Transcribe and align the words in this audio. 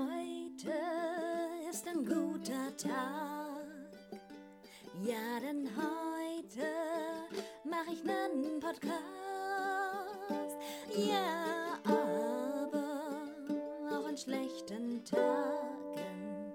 Heute 0.00 0.72
ist 1.68 1.86
ein 1.86 2.06
guter 2.06 2.74
Tag. 2.78 3.66
Ja, 5.02 5.40
denn 5.40 5.68
heute 5.76 6.66
mache 7.64 7.92
ich 7.92 8.02
nen 8.02 8.60
Podcast. 8.60 8.96
Ja, 10.96 11.78
aber 11.84 13.28
auch 13.90 14.06
an 14.06 14.16
schlechten 14.16 15.04
Tagen 15.04 16.52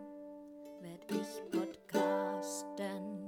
werd 0.82 1.12
ich 1.12 1.52
podcasten. 1.52 3.20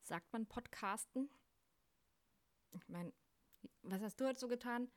Sagt 0.00 0.32
man 0.32 0.46
Podcasten? 0.46 1.28
Ich 2.72 2.88
meine, 2.88 3.12
was 3.82 4.00
hast 4.00 4.18
du 4.18 4.26
heute 4.26 4.40
so 4.40 4.48
getan? 4.48 4.90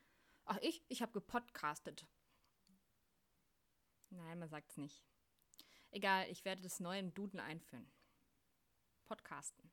Ach, 0.46 0.60
ich? 0.62 0.82
Ich 0.88 1.02
habe 1.02 1.12
gepodcastet. 1.12 2.08
Nein, 4.10 4.40
man 4.40 4.50
sagt 4.50 4.72
es 4.72 4.78
nicht. 4.78 5.04
Egal, 5.92 6.30
ich 6.30 6.46
werde 6.46 6.62
das 6.62 6.80
neue 6.80 7.04
Duden 7.04 7.40
einführen. 7.40 7.90
Podcasten. 9.06 9.72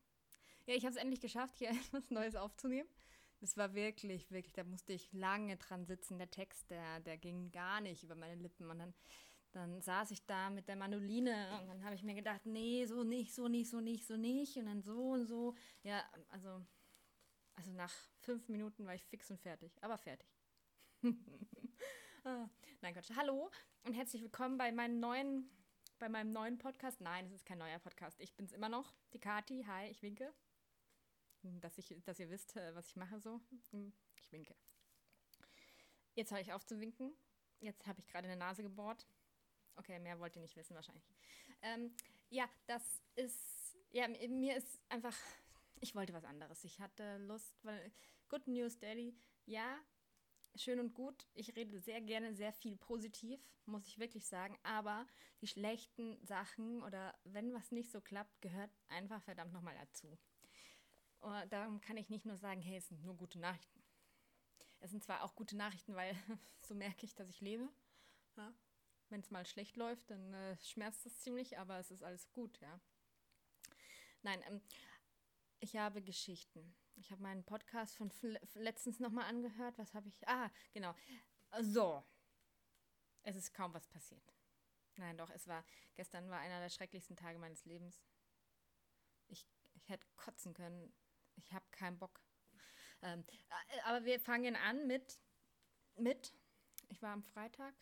Ja, 0.67 0.75
ich 0.75 0.85
habe 0.85 0.95
es 0.95 1.01
endlich 1.01 1.21
geschafft, 1.21 1.59
hier 1.59 1.71
etwas 1.71 2.11
Neues 2.11 2.37
aufzunehmen. 2.37 2.89
Das 3.41 3.57
war 3.57 3.75
wirklich, 3.75 4.31
wirklich, 4.31 4.55
da 4.55 4.65
musste 4.65 4.95
ich 4.95 5.13
lange 5.13 5.57
dran 5.59 5.85
sitzen. 5.85 6.19
Der 6.19 6.31
Text, 6.31 6.71
der, 6.71 7.01
der 7.01 7.19
ging 7.19 7.51
gar 7.51 7.81
nicht 7.81 8.03
über 8.03 8.15
meine 8.15 8.35
Lippen. 8.35 8.71
Und 8.71 8.79
dann, 8.79 8.95
dann 9.53 9.81
saß 9.83 10.11
ich 10.11 10.25
da 10.25 10.49
mit 10.49 10.69
der 10.69 10.77
Manoline 10.77 11.61
und 11.61 11.69
dann 11.69 11.85
habe 11.85 11.95
ich 11.95 12.03
mir 12.03 12.15
gedacht, 12.15 12.47
nee, 12.47 12.87
so 12.87 13.05
nicht, 13.05 13.35
so 13.35 13.49
nicht, 13.49 13.71
so 13.71 13.81
nicht, 13.81 14.07
so 14.07 14.17
nicht. 14.17 14.57
Und 14.57 14.67
dann 14.67 14.83
so 14.83 15.11
und 15.11 15.27
so. 15.27 15.55
Ja, 15.83 16.03
also, 16.29 16.65
also 17.57 17.73
nach 17.73 17.93
fünf 18.21 18.49
Minuten 18.49 18.87
war 18.87 18.95
ich 18.95 19.05
fix 19.05 19.31
und 19.31 19.41
fertig. 19.41 19.73
Aber 19.83 19.99
fertig. 19.99 20.29
ah, 22.27 22.49
nein, 22.81 22.95
Gott. 22.95 23.09
Hallo 23.15 23.51
und 23.85 23.95
herzlich 23.95 24.21
willkommen 24.23 24.59
bei 24.59 24.73
meinem 24.73 24.99
neuen, 24.99 25.49
bei 25.99 26.09
meinem 26.09 26.33
neuen 26.33 26.59
Podcast. 26.59 27.01
Nein, 27.01 27.27
es 27.27 27.33
ist 27.33 27.47
kein 27.47 27.59
neuer 27.59 27.79
Podcast. 27.79 28.21
Ich 28.21 28.35
bin's 28.35 28.53
immer 28.53 28.69
noch, 28.69 28.93
die 29.13 29.21
Kati. 29.21 29.65
Hi, 29.67 29.89
ich 29.89 30.03
winke. 30.03 30.35
Dass, 31.43 31.79
ich, 31.79 31.95
dass 32.05 32.19
ihr 32.19 32.29
wisst, 32.29 32.57
äh, 32.57 32.75
was 32.75 32.89
ich 32.89 32.97
mache 32.97 33.21
so. 33.21 33.41
Hm, 33.71 33.93
Ich 34.21 34.33
winke. 34.33 34.57
Jetzt 36.15 36.33
höre 36.33 36.41
ich 36.41 36.53
auf 36.53 36.67
zu 36.67 36.81
winken. 36.81 37.15
Jetzt 37.61 37.87
habe 37.87 38.01
ich 38.01 38.09
gerade 38.09 38.27
eine 38.27 38.37
Nase 38.37 38.63
gebohrt. 38.63 39.07
Okay, 39.77 39.99
mehr 40.01 40.19
wollt 40.19 40.35
ihr 40.35 40.43
nicht 40.43 40.57
wissen 40.57 40.75
wahrscheinlich. 40.75 41.05
Ähm, 41.63 41.95
ja, 42.31 42.49
das 42.67 42.83
ist, 43.15 43.77
ja, 43.91 44.09
mir 44.09 44.57
ist 44.57 44.83
einfach, 44.89 45.17
ich 45.81 45.95
wollte 45.95 46.13
was 46.13 46.25
anderes. 46.25 46.65
Ich 46.65 46.81
hatte 46.81 47.19
Lust, 47.19 47.55
weil 47.63 47.93
Good 48.29 48.49
News 48.49 48.79
Daddy, 48.79 49.17
ja, 49.45 49.79
schön 50.63 50.81
und 50.81 50.95
gut. 50.95 51.27
Ich 51.35 51.55
rede 51.57 51.81
sehr 51.81 52.01
gerne 52.01 52.35
sehr 52.35 52.53
viel 52.53 52.77
positiv, 52.77 53.41
muss 53.67 53.87
ich 53.87 53.99
wirklich 53.99 54.27
sagen. 54.27 54.59
Aber 54.63 55.07
die 55.41 55.47
schlechten 55.47 56.19
Sachen 56.25 56.83
oder 56.83 57.19
wenn 57.25 57.53
was 57.53 57.73
nicht 57.73 57.91
so 57.91 58.01
klappt, 58.01 58.41
gehört 58.41 58.71
einfach 58.89 59.23
verdammt 59.23 59.53
nochmal 59.53 59.77
dazu. 59.79 60.19
Und 61.21 61.53
darum 61.53 61.81
kann 61.81 61.97
ich 61.97 62.11
nicht 62.11 62.27
nur 62.27 62.37
sagen, 62.37 62.61
hey, 62.61 62.77
es 62.77 62.89
sind 62.89 63.03
nur 63.05 63.17
gute 63.17 63.39
Nachrichten. 63.39 63.83
Es 64.81 64.91
sind 64.91 65.03
zwar 65.03 65.23
auch 65.23 65.35
gute 65.35 65.57
Nachrichten, 65.57 65.95
weil 65.95 66.15
so 66.61 66.75
merke 66.75 67.07
ich, 67.07 67.15
dass 67.15 67.29
ich 67.29 67.41
lebe. 67.41 67.69
Ja. 68.37 68.55
Wenn 69.09 69.21
es 69.21 69.31
mal 69.31 69.47
schlecht 69.47 69.77
läuft, 69.77 70.11
dann 70.11 70.35
äh, 70.35 70.57
schmerzt 70.61 71.07
es 71.07 71.21
ziemlich, 71.21 71.59
aber 71.59 71.79
es 71.79 71.91
ist 71.91 72.03
alles 72.03 72.31
gut, 72.33 72.59
ja. 72.61 72.81
Nein, 74.23 74.43
ähm, 74.49 74.61
ich 75.61 75.77
habe 75.77 76.03
Geschichten. 76.03 76.75
Ich 76.97 77.11
habe 77.11 77.23
meinen 77.23 77.45
Podcast 77.45 77.97
von 77.97 78.11
letztens 78.55 79.01
nochmal 79.01 79.27
angehört. 79.27 79.79
Was 79.79 79.95
habe 79.95 80.09
ich? 80.09 80.27
Ah, 80.27 80.51
genau. 80.73 80.95
So. 81.61 82.03
Es 83.23 83.37
ist 83.37 83.53
kaum 83.55 83.75
was 83.75 83.87
passiert. 83.89 84.33
Nein, 84.97 85.17
doch, 85.19 85.31
es 85.31 85.47
war, 85.47 85.65
gestern 85.95 86.31
war 86.31 86.39
einer 86.41 86.61
der 86.61 86.71
schrecklichsten 86.71 87.17
Tage 87.17 87.39
meines 87.39 87.65
Lebens. 87.65 88.01
Ich, 89.29 89.47
ich 89.75 89.89
hätte 89.89 90.07
kotzen 90.17 90.55
können. 90.55 90.93
Ich 91.37 91.53
habe 91.53 91.67
keinen 91.71 91.99
Bock. 91.99 92.21
Ähm, 93.03 93.25
äh, 93.69 93.81
aber 93.85 94.05
wir 94.05 94.19
fangen 94.19 94.57
an 94.57 94.87
mit, 94.87 95.21
mit, 95.97 96.33
ich 96.89 97.03
war 97.03 97.13
am 97.13 97.23
Freitag. 97.23 97.75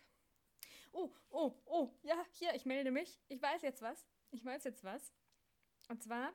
Oh, 0.92 1.14
oh, 1.30 1.60
oh, 1.66 1.94
ja, 2.02 2.24
hier, 2.32 2.54
ich 2.54 2.64
melde 2.64 2.90
mich. 2.90 3.20
Ich 3.28 3.40
weiß 3.40 3.62
jetzt 3.62 3.82
was. 3.82 4.06
Ich 4.30 4.44
weiß 4.44 4.64
jetzt 4.64 4.82
was. 4.82 5.12
Und 5.88 6.02
zwar, 6.02 6.32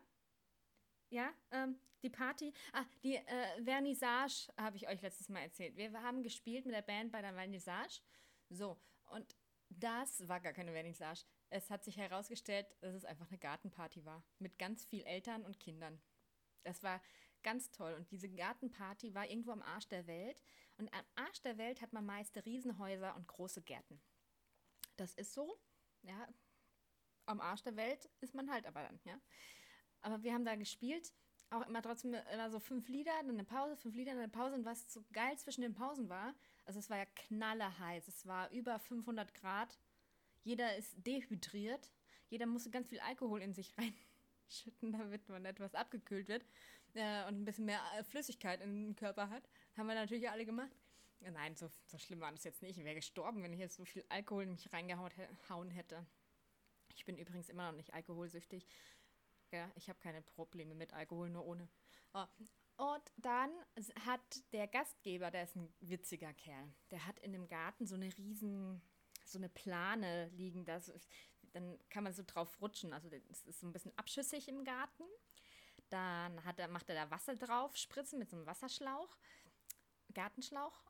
ja, 1.09 1.33
ähm, 1.51 1.79
die 2.01 2.09
Party, 2.09 2.53
ah, 2.73 2.85
die 3.03 3.15
äh, 3.15 3.63
Vernissage 3.63 4.47
habe 4.57 4.77
ich 4.77 4.87
euch 4.87 5.01
letztes 5.01 5.29
Mal 5.29 5.41
erzählt. 5.41 5.75
Wir 5.75 5.91
haben 6.01 6.23
gespielt 6.23 6.65
mit 6.65 6.75
der 6.75 6.81
Band 6.81 7.11
bei 7.11 7.21
der 7.21 7.33
Vernissage. 7.33 8.01
So, 8.49 8.79
und 9.09 9.35
das 9.69 10.27
war 10.27 10.39
gar 10.39 10.53
keine 10.53 10.71
Vernissage. 10.71 11.25
Es 11.49 11.69
hat 11.69 11.83
sich 11.83 11.97
herausgestellt, 11.97 12.67
dass 12.81 12.93
es 12.93 13.05
einfach 13.05 13.27
eine 13.27 13.37
Gartenparty 13.37 14.05
war. 14.05 14.23
Mit 14.39 14.57
ganz 14.57 14.85
viel 14.85 15.03
Eltern 15.03 15.45
und 15.45 15.59
Kindern. 15.59 16.01
Das 16.63 16.83
war 16.83 17.01
ganz 17.43 17.71
toll. 17.71 17.93
Und 17.93 18.11
diese 18.11 18.29
Gartenparty 18.29 19.13
war 19.13 19.29
irgendwo 19.29 19.51
am 19.51 19.61
Arsch 19.61 19.87
der 19.87 20.07
Welt. 20.07 20.41
Und 20.77 20.93
am 20.93 21.05
Arsch 21.15 21.41
der 21.41 21.57
Welt 21.57 21.81
hat 21.81 21.93
man 21.93 22.05
meist 22.05 22.43
Riesenhäuser 22.45 23.15
und 23.15 23.27
große 23.27 23.61
Gärten. 23.61 24.01
Das 24.95 25.13
ist 25.13 25.33
so. 25.33 25.59
Ja, 26.01 26.27
am 27.25 27.41
Arsch 27.41 27.63
der 27.63 27.75
Welt 27.75 28.09
ist 28.21 28.33
man 28.33 28.49
halt 28.51 28.65
aber 28.65 28.83
dann, 28.83 28.99
ja. 29.03 29.19
Aber 30.01 30.23
wir 30.23 30.33
haben 30.33 30.45
da 30.45 30.55
gespielt, 30.55 31.13
auch 31.49 31.65
immer 31.67 31.81
trotzdem 31.81 32.15
immer 32.33 32.49
so 32.49 32.59
fünf 32.59 32.87
Lieder, 32.87 33.11
dann 33.21 33.31
eine 33.31 33.43
Pause, 33.43 33.75
fünf 33.75 33.95
Lieder, 33.95 34.11
dann 34.11 34.21
eine 34.21 34.31
Pause. 34.31 34.55
Und 34.55 34.65
was 34.65 34.91
so 34.91 35.03
geil 35.13 35.37
zwischen 35.37 35.61
den 35.61 35.73
Pausen 35.73 36.09
war, 36.09 36.33
also 36.65 36.79
es 36.79 36.89
war 36.89 36.97
ja 36.97 37.05
knallerheiß, 37.05 38.07
es 38.07 38.25
war 38.25 38.49
über 38.51 38.79
500 38.79 39.33
Grad. 39.33 39.77
Jeder 40.43 40.75
ist 40.77 40.95
dehydriert, 41.05 41.91
jeder 42.29 42.45
musste 42.45 42.69
ganz 42.69 42.87
viel 42.89 42.99
Alkohol 42.99 43.41
in 43.41 43.53
sich 43.53 43.73
reinschütten, 44.49 44.91
damit 44.91 45.27
man 45.29 45.45
etwas 45.45 45.75
abgekühlt 45.75 46.27
wird 46.27 46.45
äh, 46.93 47.27
und 47.27 47.41
ein 47.41 47.45
bisschen 47.45 47.65
mehr 47.65 47.81
äh, 47.97 48.03
Flüssigkeit 48.03 48.61
in 48.61 48.87
den 48.87 48.95
Körper 48.95 49.29
hat. 49.29 49.49
Haben 49.75 49.87
wir 49.87 49.95
natürlich 49.95 50.29
alle 50.29 50.45
gemacht. 50.45 50.71
Nein, 51.21 51.55
so, 51.55 51.67
so 51.85 51.97
schlimm 51.97 52.21
war 52.21 52.31
das 52.31 52.45
jetzt 52.45 52.61
nicht. 52.61 52.77
Ich 52.77 52.85
wäre 52.85 52.95
gestorben, 52.95 53.43
wenn 53.43 53.51
ich 53.51 53.59
jetzt 53.59 53.75
so 53.75 53.83
viel 53.83 54.05
Alkohol 54.07 54.43
in 54.43 54.51
mich 54.51 54.71
reingehauen 54.71 55.11
hä- 55.11 55.75
hätte. 55.75 56.05
Ich 56.95 57.05
bin 57.05 57.17
übrigens 57.17 57.49
immer 57.49 57.69
noch 57.69 57.77
nicht 57.77 57.93
alkoholsüchtig. 57.93 58.65
Ja, 59.51 59.71
ich 59.75 59.89
habe 59.89 59.99
keine 59.99 60.21
Probleme 60.21 60.75
mit 60.75 60.93
Alkohol, 60.93 61.29
nur 61.29 61.45
ohne. 61.45 61.67
Oh. 62.13 62.25
Und 62.77 63.11
dann 63.17 63.51
hat 64.05 64.21
der 64.53 64.67
Gastgeber, 64.67 65.31
der 65.31 65.43
ist 65.43 65.55
ein 65.55 65.73
witziger 65.81 66.33
Kerl, 66.33 66.73
der 66.91 67.05
hat 67.05 67.19
in 67.19 67.33
dem 67.33 67.47
Garten 67.47 67.85
so 67.85 67.95
eine 67.95 68.15
riesen, 68.17 68.81
so 69.25 69.37
eine 69.37 69.49
Plane 69.49 70.29
liegen. 70.29 70.65
Da 70.65 70.79
so, 70.79 70.93
dann 71.51 71.77
kann 71.89 72.03
man 72.03 72.13
so 72.13 72.23
drauf 72.25 72.61
rutschen. 72.61 72.93
Also 72.93 73.09
es 73.29 73.45
ist 73.45 73.59
so 73.59 73.67
ein 73.67 73.73
bisschen 73.73 73.97
abschüssig 73.97 74.47
im 74.47 74.63
Garten. 74.63 75.03
Dann 75.89 76.43
hat 76.45 76.59
er, 76.59 76.67
macht 76.67 76.89
er 76.89 76.95
da 76.95 77.11
Wasser 77.11 77.35
drauf, 77.35 77.75
spritzen 77.75 78.19
mit 78.19 78.29
so 78.29 78.37
einem 78.37 78.45
Wasserschlauch, 78.45 79.17
Gartenschlauch. 80.13 80.83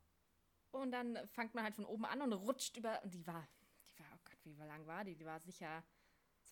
Und 0.70 0.92
dann 0.92 1.18
fängt 1.28 1.54
man 1.54 1.64
halt 1.64 1.74
von 1.74 1.86
oben 1.86 2.04
an 2.04 2.22
und 2.22 2.32
rutscht 2.34 2.76
über. 2.76 3.02
Und 3.02 3.14
die 3.14 3.26
war, 3.26 3.48
die 3.88 3.98
war, 3.98 4.06
oh 4.14 4.20
Gott, 4.24 4.38
wie 4.44 4.54
lang 4.54 4.86
war 4.86 5.04
die? 5.04 5.16
Die 5.16 5.24
war 5.24 5.40
sicher 5.40 5.82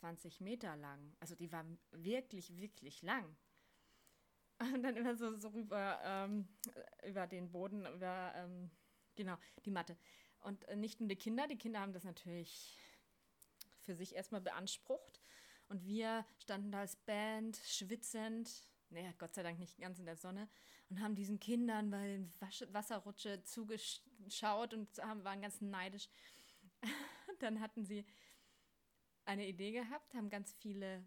20 0.00 0.40
Meter 0.40 0.76
lang. 0.76 1.14
Also 1.20 1.34
die 1.34 1.50
war 1.52 1.64
wirklich, 1.90 2.56
wirklich 2.56 3.02
lang. 3.02 3.36
Und 4.60 4.82
dann 4.82 4.96
immer 4.96 5.14
so, 5.14 5.36
so 5.36 5.48
rüber, 5.48 6.00
ähm, 6.02 6.48
über 7.06 7.26
den 7.26 7.50
Boden, 7.50 7.86
über, 7.86 8.32
ähm, 8.34 8.70
genau, 9.14 9.36
die 9.64 9.70
Matte. 9.70 9.96
Und 10.40 10.64
äh, 10.64 10.76
nicht 10.76 11.00
nur 11.00 11.08
die 11.08 11.16
Kinder, 11.16 11.46
die 11.46 11.58
Kinder 11.58 11.80
haben 11.80 11.92
das 11.92 12.04
natürlich 12.04 12.76
für 13.82 13.94
sich 13.94 14.14
erstmal 14.14 14.40
beansprucht. 14.40 15.20
Und 15.68 15.84
wir 15.84 16.26
standen 16.38 16.72
da 16.72 16.80
als 16.80 16.96
Band, 16.96 17.56
schwitzend, 17.56 18.68
naja, 18.90 19.12
Gott 19.18 19.34
sei 19.34 19.42
Dank 19.42 19.58
nicht 19.58 19.78
ganz 19.78 19.98
in 19.98 20.06
der 20.06 20.16
Sonne, 20.16 20.48
und 20.88 21.00
haben 21.00 21.14
diesen 21.14 21.38
Kindern 21.38 21.90
bei 21.90 22.06
den 22.06 22.32
Wasch 22.40 22.64
Wasserrutsche 22.72 23.42
zugeschaut 23.42 24.72
und 24.72 24.88
haben, 24.98 25.22
waren 25.24 25.42
ganz 25.42 25.60
neidisch. 25.60 26.08
Dann 27.40 27.60
hatten 27.60 27.84
sie 27.84 28.06
eine 29.28 29.46
Idee 29.46 29.72
gehabt, 29.72 30.14
haben 30.14 30.30
ganz 30.30 30.54
viele 30.54 31.06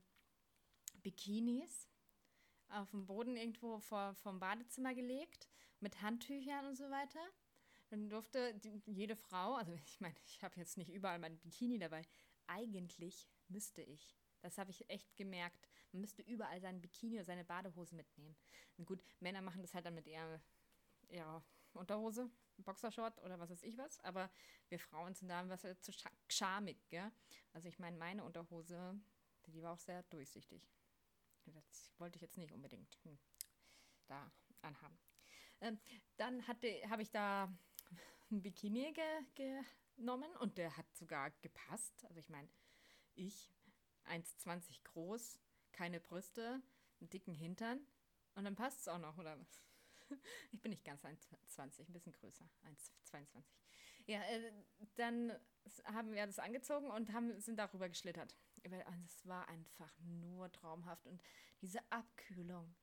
Bikinis 1.02 1.90
auf 2.70 2.92
dem 2.92 3.06
Boden 3.08 3.36
irgendwo 3.36 3.80
vor, 3.80 4.14
vom 4.14 4.40
Badezimmer 4.40 4.94
gelegt, 4.94 5.50
mit 5.80 6.02
Handtüchern 6.02 6.68
und 6.68 6.76
so 6.76 6.90
weiter. 6.92 7.20
Dann 7.90 8.10
durfte 8.10 8.62
jede 8.86 9.16
Frau, 9.16 9.56
also 9.56 9.74
ich 9.74 10.00
meine, 10.00 10.16
ich 10.28 10.44
habe 10.44 10.56
jetzt 10.60 10.78
nicht 10.78 10.94
überall 10.94 11.20
mein 11.20 11.40
Bikini 11.40 11.80
dabei, 11.80 12.04
eigentlich 12.46 13.28
müsste 13.48 13.82
ich. 13.82 14.16
Das 14.42 14.58
habe 14.58 14.72
ich 14.72 14.90
echt 14.90 15.18
gemerkt. 15.18 15.68
Man 15.92 16.02
müsste 16.02 16.22
überall 16.22 16.62
sein 16.62 16.80
Bikini 16.80 17.16
oder 17.16 17.26
seine 17.26 17.44
Badehose 17.44 17.96
mitnehmen. 17.96 18.38
Und 18.78 18.86
gut, 18.86 19.04
Männer 19.20 19.42
machen 19.42 19.62
das 19.62 19.74
halt 19.74 19.86
dann 19.86 19.96
mit 19.96 20.08
ihrer, 20.08 20.42
ihrer 21.10 21.44
Unterhose, 21.74 22.30
Boxershort 22.58 23.22
oder 23.24 23.40
was 23.40 23.50
weiß 23.50 23.64
ich 23.64 23.78
was. 23.78 24.00
Aber 24.02 24.30
wir 24.70 24.80
Frauen 24.80 25.14
sind 25.14 25.30
da 25.30 25.48
was 25.50 25.62
zu 25.82 25.92
scha- 25.92 26.12
schamig, 26.28 26.78
gell? 26.90 27.12
Also 27.54 27.68
ich 27.68 27.80
meine, 27.80 27.98
meine 27.98 28.24
Unterhose, 28.24 29.00
die 29.48 29.62
war 29.64 29.74
auch 29.74 29.80
sehr 29.80 30.04
durchsichtig. 30.04 30.68
Das 31.46 31.92
wollte 31.98 32.18
ich 32.18 32.22
jetzt 32.22 32.38
nicht 32.38 32.54
unbedingt 32.54 32.98
hm, 33.04 33.18
da 34.08 34.32
anhaben. 34.62 34.98
Ähm, 35.62 35.80
dann 36.18 36.48
habe 36.48 37.02
ich 37.02 37.12
da 37.12 37.52
ein 38.32 38.42
Bikini 38.42 38.94
ge 38.94 39.64
genommen 39.96 40.36
und 40.38 40.58
der 40.58 40.76
hat 40.78 40.86
sogar 40.96 41.32
gepasst. 41.42 42.06
Also 42.06 42.20
ich 42.20 42.30
meine, 42.30 42.48
ich, 43.16 43.52
1,20 44.06 44.84
groß, 44.84 45.40
keine 45.72 46.00
Brüste, 46.00 46.62
einen 47.00 47.10
dicken 47.10 47.34
Hintern 47.34 47.86
und 48.36 48.46
dann 48.46 48.56
passt 48.56 48.82
es 48.82 48.88
auch 48.88 48.98
noch, 48.98 49.18
oder 49.18 49.40
was? 49.40 49.62
Ich 50.52 50.62
bin 50.62 50.72
nicht 50.72 50.86
ganz 50.86 51.04
1,20, 51.04 51.88
ein 51.88 51.94
bisschen 51.94 52.14
größer, 52.14 52.48
1,22. 53.12 53.44
Ja, 54.08 54.22
äh, 54.24 54.52
dann 54.96 55.32
haben 55.86 56.12
wir 56.12 56.26
das 56.26 56.40
angezogen 56.40 56.90
und 56.90 57.14
haben, 57.14 57.40
sind 57.40 57.58
darüber 57.58 57.88
geschlittert. 57.88 58.36
Es 59.06 59.28
war 59.28 59.48
einfach 59.48 59.92
nur 60.02 60.52
traumhaft 60.52 61.08
und 61.08 61.22
diese 61.62 61.80
Abkühlung, 61.92 62.76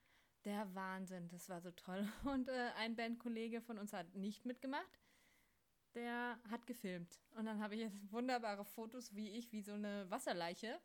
der 0.44 0.74
Wahnsinn, 0.74 1.28
das 1.28 1.48
war 1.48 1.60
so 1.60 1.70
toll. 1.72 2.08
Und 2.24 2.48
äh, 2.48 2.70
ein 2.76 2.96
Bandkollege 2.96 3.60
von 3.60 3.78
uns 3.78 3.92
hat 3.92 4.14
nicht 4.14 4.44
mitgemacht, 4.44 4.98
der 5.94 6.38
hat 6.50 6.66
gefilmt. 6.66 7.20
Und 7.32 7.46
dann 7.46 7.60
habe 7.60 7.74
ich 7.74 7.82
jetzt 7.82 8.12
wunderbare 8.12 8.64
Fotos, 8.64 9.14
wie 9.14 9.30
ich, 9.30 9.52
wie 9.52 9.62
so 9.62 9.72
eine 9.72 10.08
Wasserleiche 10.10 10.80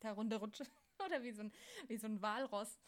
da 0.00 0.12
runterrutsche. 0.12 0.64
Oder 1.04 1.22
wie 1.22 1.32
so 1.32 1.42
ein, 1.42 1.52
wie 1.88 1.96
so 1.96 2.06
ein 2.06 2.20
Walross. 2.22 2.78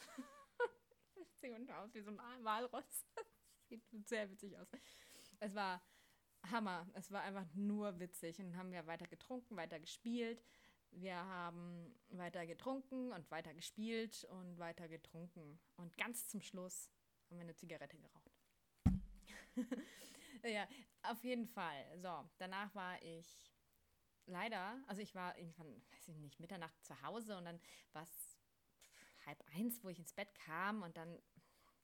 Sieht 1.52 1.70
aus 1.70 1.94
wie 1.94 2.00
so 2.00 2.10
ein 2.10 2.44
Walross. 2.44 3.06
Sieht 3.68 4.08
sehr 4.08 4.30
witzig 4.30 4.56
aus. 4.56 4.68
Es 5.40 5.54
war 5.54 5.82
Hammer. 6.50 6.88
Es 6.94 7.10
war 7.10 7.22
einfach 7.22 7.46
nur 7.54 7.98
witzig. 8.00 8.38
Und 8.38 8.46
dann 8.46 8.56
haben 8.56 8.72
wir 8.72 8.86
weiter 8.86 9.06
getrunken, 9.06 9.56
weiter 9.56 9.78
gespielt. 9.78 10.42
Wir 10.90 11.16
haben 11.16 11.94
weiter 12.08 12.46
getrunken 12.46 13.12
und 13.12 13.30
weiter 13.30 13.52
gespielt 13.52 14.24
und 14.30 14.58
weiter 14.58 14.88
getrunken. 14.88 15.60
Und 15.76 15.96
ganz 15.98 16.28
zum 16.28 16.40
Schluss 16.40 16.90
haben 17.28 17.36
wir 17.36 17.42
eine 17.42 17.56
Zigarette 17.56 17.98
geraucht. 17.98 18.30
ja, 20.44 20.66
auf 21.02 21.22
jeden 21.24 21.46
Fall. 21.46 21.98
So, 22.00 22.28
danach 22.38 22.74
war 22.74 23.02
ich 23.02 23.52
leider, 24.26 24.82
also 24.86 25.02
ich 25.02 25.14
war 25.14 25.36
irgendwann, 25.36 25.82
weiß 25.92 26.08
ich 26.08 26.16
nicht, 26.16 26.40
Mitternacht 26.40 26.82
zu 26.84 27.00
Hause 27.02 27.36
und 27.36 27.44
dann 27.44 27.60
war 27.92 28.04
es 28.04 28.38
halb 29.26 29.42
eins, 29.54 29.82
wo 29.82 29.88
ich 29.88 29.98
ins 29.98 30.12
Bett 30.12 30.34
kam 30.34 30.82
und 30.82 30.96
dann 30.96 31.18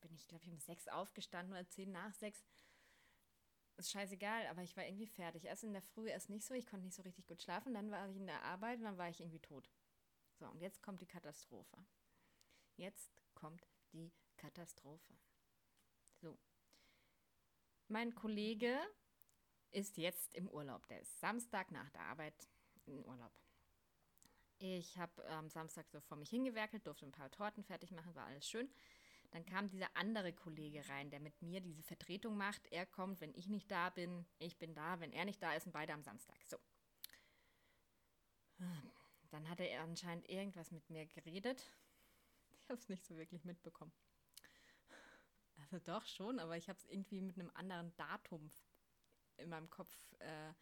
bin 0.01 0.13
ich, 0.15 0.27
glaube 0.29 0.45
ich, 0.45 0.51
um 0.51 0.59
sechs 0.59 0.89
aufgestanden 0.89 1.53
oder 1.53 1.69
zehn 1.69 1.91
nach 1.93 2.13
sechs. 2.15 2.45
Ist 3.77 3.91
scheißegal, 3.93 4.47
aber 4.49 4.63
ich 4.63 4.77
war 4.77 4.85
irgendwie 4.85 5.07
fertig. 5.07 5.45
Erst 5.45 5.65
in 5.65 5.73
der 5.73 5.83
Früh 5.83 6.09
erst 6.09 6.29
nicht 6.29 6.45
so, 6.45 6.55
ich 6.55 6.67
konnte 6.67 6.85
nicht 6.85 6.97
so 6.97 7.03
richtig 7.03 7.27
gut 7.27 7.43
schlafen, 7.43 7.73
dann 7.75 7.91
war 7.91 8.09
ich 8.09 8.17
in 8.17 8.27
der 8.27 8.43
Arbeit 8.43 8.79
und 8.79 8.85
dann 8.85 8.99
war 8.99 9.09
ich 9.09 9.21
irgendwie 9.21 9.41
tot. 9.41 9.71
So, 10.39 10.47
und 10.47 10.61
jetzt 10.61 10.83
kommt 10.83 11.01
die 11.01 11.07
Katastrophe. 11.07 11.79
Jetzt 12.77 13.23
kommt 13.35 13.67
die 13.93 14.13
Katastrophe. 14.37 15.15
So. 16.21 16.39
Mein 17.89 18.15
Kollege 18.15 18.79
ist 19.71 19.97
jetzt 19.97 20.35
im 20.35 20.49
Urlaub. 20.49 20.87
Der 20.89 21.01
ist 21.01 21.19
Samstag 21.21 21.71
nach 21.71 21.91
der 21.91 22.03
Arbeit 22.03 22.49
in 22.87 23.05
Urlaub. 23.05 23.33
Ich 24.59 24.99
habe 24.99 25.25
am 25.29 25.47
ähm, 25.47 25.51
Samstag 25.51 25.89
so 25.89 26.01
vor 26.01 26.19
mich 26.19 26.29
hingewerkelt, 26.29 26.87
durfte 26.87 27.07
ein 27.07 27.13
paar 27.13 27.31
Torten 27.31 27.65
fertig 27.65 27.93
machen, 27.93 28.15
war 28.15 28.27
alles 28.27 28.47
schön. 28.47 28.71
Dann 29.31 29.47
kam 29.47 29.69
dieser 29.69 29.97
andere 29.97 30.33
Kollege 30.33 30.89
rein, 30.89 31.11
der 31.11 31.21
mit 31.21 31.41
mir 31.41 31.61
diese 31.61 31.83
Vertretung 31.83 32.37
macht. 32.37 32.67
Er 32.73 32.85
kommt, 32.85 33.21
wenn 33.21 33.35
ich 33.35 33.49
nicht 33.49 33.71
da 33.71 33.91
bin, 33.91 34.27
ich 34.39 34.59
bin 34.59 34.75
da, 34.75 34.99
wenn 35.01 35.13
er 35.13 35.25
nicht 35.25 35.43
da 35.43 35.55
ist 35.55 35.67
und 35.67 35.73
beide 35.73 35.93
am 35.93 36.03
Samstag. 36.03 36.37
So. 36.47 36.59
Dann 39.31 39.49
hatte 39.49 39.65
er 39.65 39.83
anscheinend 39.83 40.29
irgendwas 40.29 40.73
mit 40.73 40.91
mir 40.91 41.07
geredet. 41.07 41.65
Ich 42.59 42.69
habe 42.69 42.79
es 42.79 42.89
nicht 42.89 43.05
so 43.05 43.17
wirklich 43.17 43.45
mitbekommen. 43.45 43.93
Also 45.57 45.79
doch 45.79 46.05
schon, 46.07 46.41
aber 46.41 46.57
ich 46.57 46.69
habe 46.69 46.79
es 46.79 46.87
irgendwie 46.87 47.21
mit 47.21 47.39
einem 47.39 47.51
anderen 47.55 47.95
Datum 47.97 48.51
in 49.37 49.49
meinem 49.49 49.71
Kopf 49.71 49.95
äh, 50.19 50.53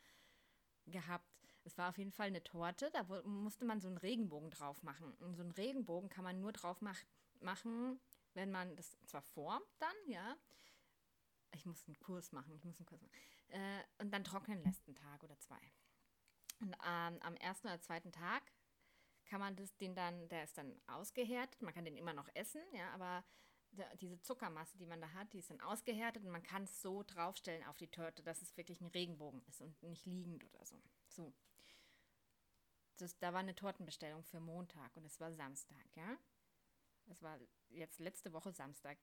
gehabt. 0.86 1.26
Es 1.64 1.78
war 1.78 1.88
auf 1.88 1.98
jeden 1.98 2.12
Fall 2.12 2.28
eine 2.28 2.42
Torte, 2.42 2.90
da 2.92 3.04
musste 3.24 3.64
man 3.64 3.80
so 3.80 3.88
einen 3.88 3.98
Regenbogen 3.98 4.50
drauf 4.50 4.82
machen. 4.82 5.14
Und 5.20 5.34
so 5.34 5.42
einen 5.42 5.52
Regenbogen 5.52 6.08
kann 6.08 6.24
man 6.24 6.40
nur 6.40 6.52
drauf 6.52 6.80
mach 6.80 6.98
machen, 7.40 8.00
wenn 8.34 8.50
man 8.50 8.75
das 8.76 8.98
zwar 9.06 9.22
formt 9.22 9.66
dann, 9.78 9.96
ja. 10.06 10.36
Ich 11.54 11.64
muss 11.64 11.86
einen 11.86 11.98
Kurs 11.98 12.32
machen, 12.32 12.54
ich 12.54 12.64
muss 12.64 12.78
einen 12.78 12.86
Kurs 12.86 13.00
machen. 13.00 13.14
Äh, 13.48 13.82
und 13.98 14.10
dann 14.12 14.25
trocknen 14.25 14.62
lässt 14.62 14.86
einen 14.86 14.96
Tag 14.96 15.22
oder 15.25 15.38
zwei. 15.38 15.60
Und 16.60 16.75
ähm, 16.86 17.19
am 17.20 17.36
ersten 17.36 17.69
oder 17.69 17.80
zweiten 17.80 18.12
Tag 18.12 18.42
kann 19.25 19.40
man 19.40 19.56
das, 19.56 19.76
den 19.76 19.94
dann, 19.94 20.28
der 20.28 20.44
ist 20.44 20.58
dann 20.58 20.80
ausgehärtet, 20.86 21.62
man 21.62 21.72
kann 21.72 21.84
den 21.84 21.96
immer 21.96 22.12
noch 22.12 22.28
essen, 22.34 22.62
ja, 22.72 22.90
aber 22.92 23.25
diese 24.00 24.20
Zuckermasse, 24.20 24.78
die 24.78 24.86
man 24.86 25.00
da 25.00 25.12
hat, 25.12 25.32
die 25.32 25.38
ist 25.38 25.50
dann 25.50 25.60
ausgehärtet 25.60 26.25
und 26.25 26.30
man 26.30 26.42
kann 26.42 26.64
es 26.64 26.80
so 26.80 27.02
draufstellen 27.02 27.64
auf 27.64 27.76
die 27.76 27.88
Torte, 27.88 28.22
dass 28.22 28.42
es 28.42 28.56
wirklich 28.56 28.80
ein 28.80 28.86
Regenbogen 28.86 29.42
ist 29.42 29.60
und 29.60 29.82
nicht 29.82 30.06
liegend 30.06 30.44
oder 30.44 30.64
so. 30.64 30.82
So. 31.08 31.32
Das, 32.96 33.19
da 33.19 33.32
war 33.32 33.40
eine 33.40 33.54
Tortenbestellung 33.54 34.25
für 34.25 34.40
Montag 34.40 34.96
und 34.96 35.04
es 35.04 35.20
war 35.20 35.32
Samstag, 35.32 35.84
ja. 35.94 36.16
Es 37.10 37.22
war 37.22 37.38
jetzt 37.70 38.00
letzte 38.00 38.32
Woche 38.32 38.52
Samstag. 38.52 38.99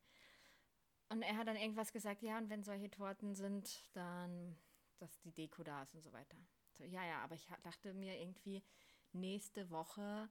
Und 1.10 1.22
er 1.22 1.38
hat 1.38 1.48
dann 1.48 1.58
irgendwas 1.58 1.92
gesagt, 1.92 2.22
ja, 2.22 2.38
und 2.38 2.50
wenn 2.50 2.64
solche 2.64 2.90
Torten 2.90 3.36
sind, 3.36 3.90
dann, 3.94 4.58
dass 4.98 5.20
die 5.20 5.32
Deko 5.32 5.64
da 5.64 5.84
ist 5.84 5.94
und 5.94 6.02
so 6.02 6.12
weiter. 6.14 6.38
So, 6.78 6.84
ja, 6.84 7.06
ja, 7.06 7.24
aber 7.24 7.36
ich 7.36 7.46
dachte 7.64 7.94
mir 7.94 8.20
irgendwie, 8.20 8.64
nächste 9.12 9.70
Woche, 9.70 10.30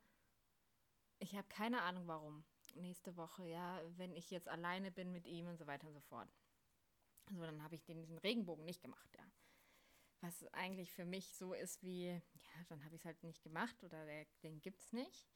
ich 1.19 1.35
habe 1.37 1.49
keine 1.49 1.83
Ahnung 1.83 2.07
warum, 2.07 2.45
nächste 2.75 3.17
Woche, 3.17 3.47
ja, 3.47 3.81
wenn 3.97 4.13
ich 4.13 4.31
jetzt 4.31 4.49
alleine 4.49 4.91
bin 4.91 5.13
mit 5.13 5.27
ihm 5.27 5.47
und 5.47 5.59
so 5.59 5.67
weiter 5.67 5.87
und 5.87 5.95
so 5.95 6.01
fort. 6.01 6.29
So, 7.31 7.41
dann 7.41 7.63
habe 7.63 7.75
ich 7.75 7.85
den, 7.85 8.01
diesen 8.01 8.19
Regenbogen 8.19 8.65
nicht 8.65 8.83
gemacht, 8.83 9.09
ja. 9.17 9.25
Was 10.21 10.45
eigentlich 10.53 10.93
für 10.93 11.05
mich 11.05 11.35
so 11.37 11.55
ist 11.55 11.83
wie, 11.83 12.09
ja, 12.09 12.65
dann 12.69 12.85
habe 12.85 12.95
ich 12.95 13.03
es 13.03 13.05
halt 13.05 13.23
nicht 13.23 13.43
gemacht 13.43 13.83
oder 13.85 14.05
der, 14.05 14.27
den 14.43 14.61
gibt 14.61 14.81
es 14.81 14.93
nicht. 14.93 15.29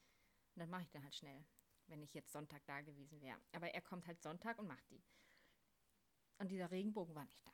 Und 0.55 0.61
dann 0.61 0.71
mache 0.71 0.83
ich 0.83 0.91
den 0.91 1.03
halt 1.03 1.15
schnell, 1.15 1.45
wenn 1.89 2.03
ich 2.03 2.15
jetzt 2.15 2.33
Sonntag 2.33 2.65
da 2.67 2.81
gewesen 2.81 3.21
wäre. 3.21 3.41
Aber 3.53 3.71
er 3.71 3.81
kommt 3.81 4.07
halt 4.07 4.23
Sonntag 4.23 4.59
und 4.59 4.67
macht 4.67 4.89
die. 4.91 5.03
Und 6.39 6.51
dieser 6.51 6.71
Regenbogen 6.71 7.15
war 7.15 7.25
nicht 7.25 7.45
da. 7.45 7.53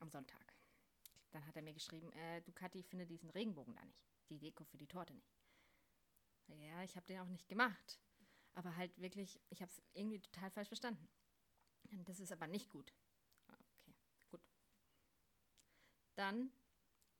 Am 0.00 0.10
Sonntag. 0.10 0.56
Dann 1.30 1.46
hat 1.46 1.56
er 1.56 1.62
mir 1.62 1.72
geschrieben, 1.72 2.12
äh, 2.12 2.42
du 2.42 2.52
Kathi, 2.52 2.82
finde 2.82 3.06
diesen 3.06 3.30
Regenbogen 3.30 3.74
da 3.74 3.84
nicht. 3.84 4.04
Die 4.28 4.38
Deko 4.38 4.64
für 4.64 4.76
die 4.76 4.86
Torte 4.86 5.14
nicht. 5.14 5.34
Ja, 6.48 6.82
ich 6.82 6.96
habe 6.96 7.06
den 7.06 7.20
auch 7.20 7.28
nicht 7.28 7.48
gemacht. 7.48 8.00
Aber 8.54 8.76
halt 8.76 8.96
wirklich, 9.00 9.40
ich 9.48 9.62
habe 9.62 9.70
es 9.70 9.82
irgendwie 9.94 10.20
total 10.20 10.50
falsch 10.50 10.68
verstanden. 10.68 11.08
Und 11.90 12.08
das 12.08 12.20
ist 12.20 12.32
aber 12.32 12.46
nicht 12.46 12.68
gut. 12.68 12.92
Okay, 13.48 13.94
gut. 14.30 14.42
Dann 16.14 16.52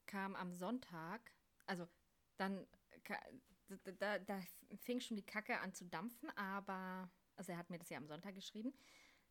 kam 0.06 0.36
am 0.36 0.52
Sonntag, 0.52 1.32
also 1.66 1.88
dann, 2.36 2.66
da, 3.98 4.18
da, 4.18 4.40
fing 4.78 5.00
schon 5.00 5.16
die 5.16 5.26
Kacke 5.26 5.58
an 5.60 5.72
zu 5.72 5.84
dampfen, 5.86 6.30
aber, 6.36 7.10
also 7.36 7.52
er 7.52 7.58
hat 7.58 7.70
mir 7.70 7.78
das 7.78 7.90
ja 7.90 7.98
am 7.98 8.06
Sonntag 8.06 8.34
geschrieben, 8.34 8.72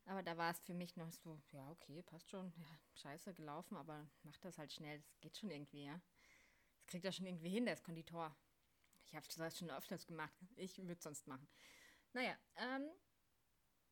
aber 0.04 0.22
da 0.22 0.36
war 0.36 0.50
es 0.50 0.60
für 0.60 0.74
mich 0.74 0.96
noch 0.96 1.12
so, 1.12 1.40
ja, 1.50 1.70
okay, 1.70 2.02
passt 2.02 2.28
schon, 2.30 2.52
ja, 2.56 2.78
scheiße 2.94 3.34
gelaufen, 3.34 3.76
aber 3.76 4.08
mach 4.22 4.38
das 4.38 4.58
halt 4.58 4.72
schnell, 4.72 5.00
das 5.00 5.20
geht 5.20 5.36
schon 5.36 5.50
irgendwie, 5.50 5.84
ja. 5.84 6.00
Das 6.78 6.86
kriegt 6.86 7.04
er 7.04 7.12
schon 7.12 7.26
irgendwie 7.26 7.50
hin, 7.50 7.64
der 7.64 7.74
ist 7.74 7.84
Konditor. 7.84 8.36
Ich 9.06 9.14
habe 9.14 9.26
das 9.36 9.58
schon 9.58 9.70
öfters 9.70 10.06
gemacht. 10.06 10.34
Ich 10.56 10.78
würde 10.78 11.00
sonst 11.00 11.26
machen. 11.26 11.46
Naja, 12.12 12.36
ähm, 12.56 12.88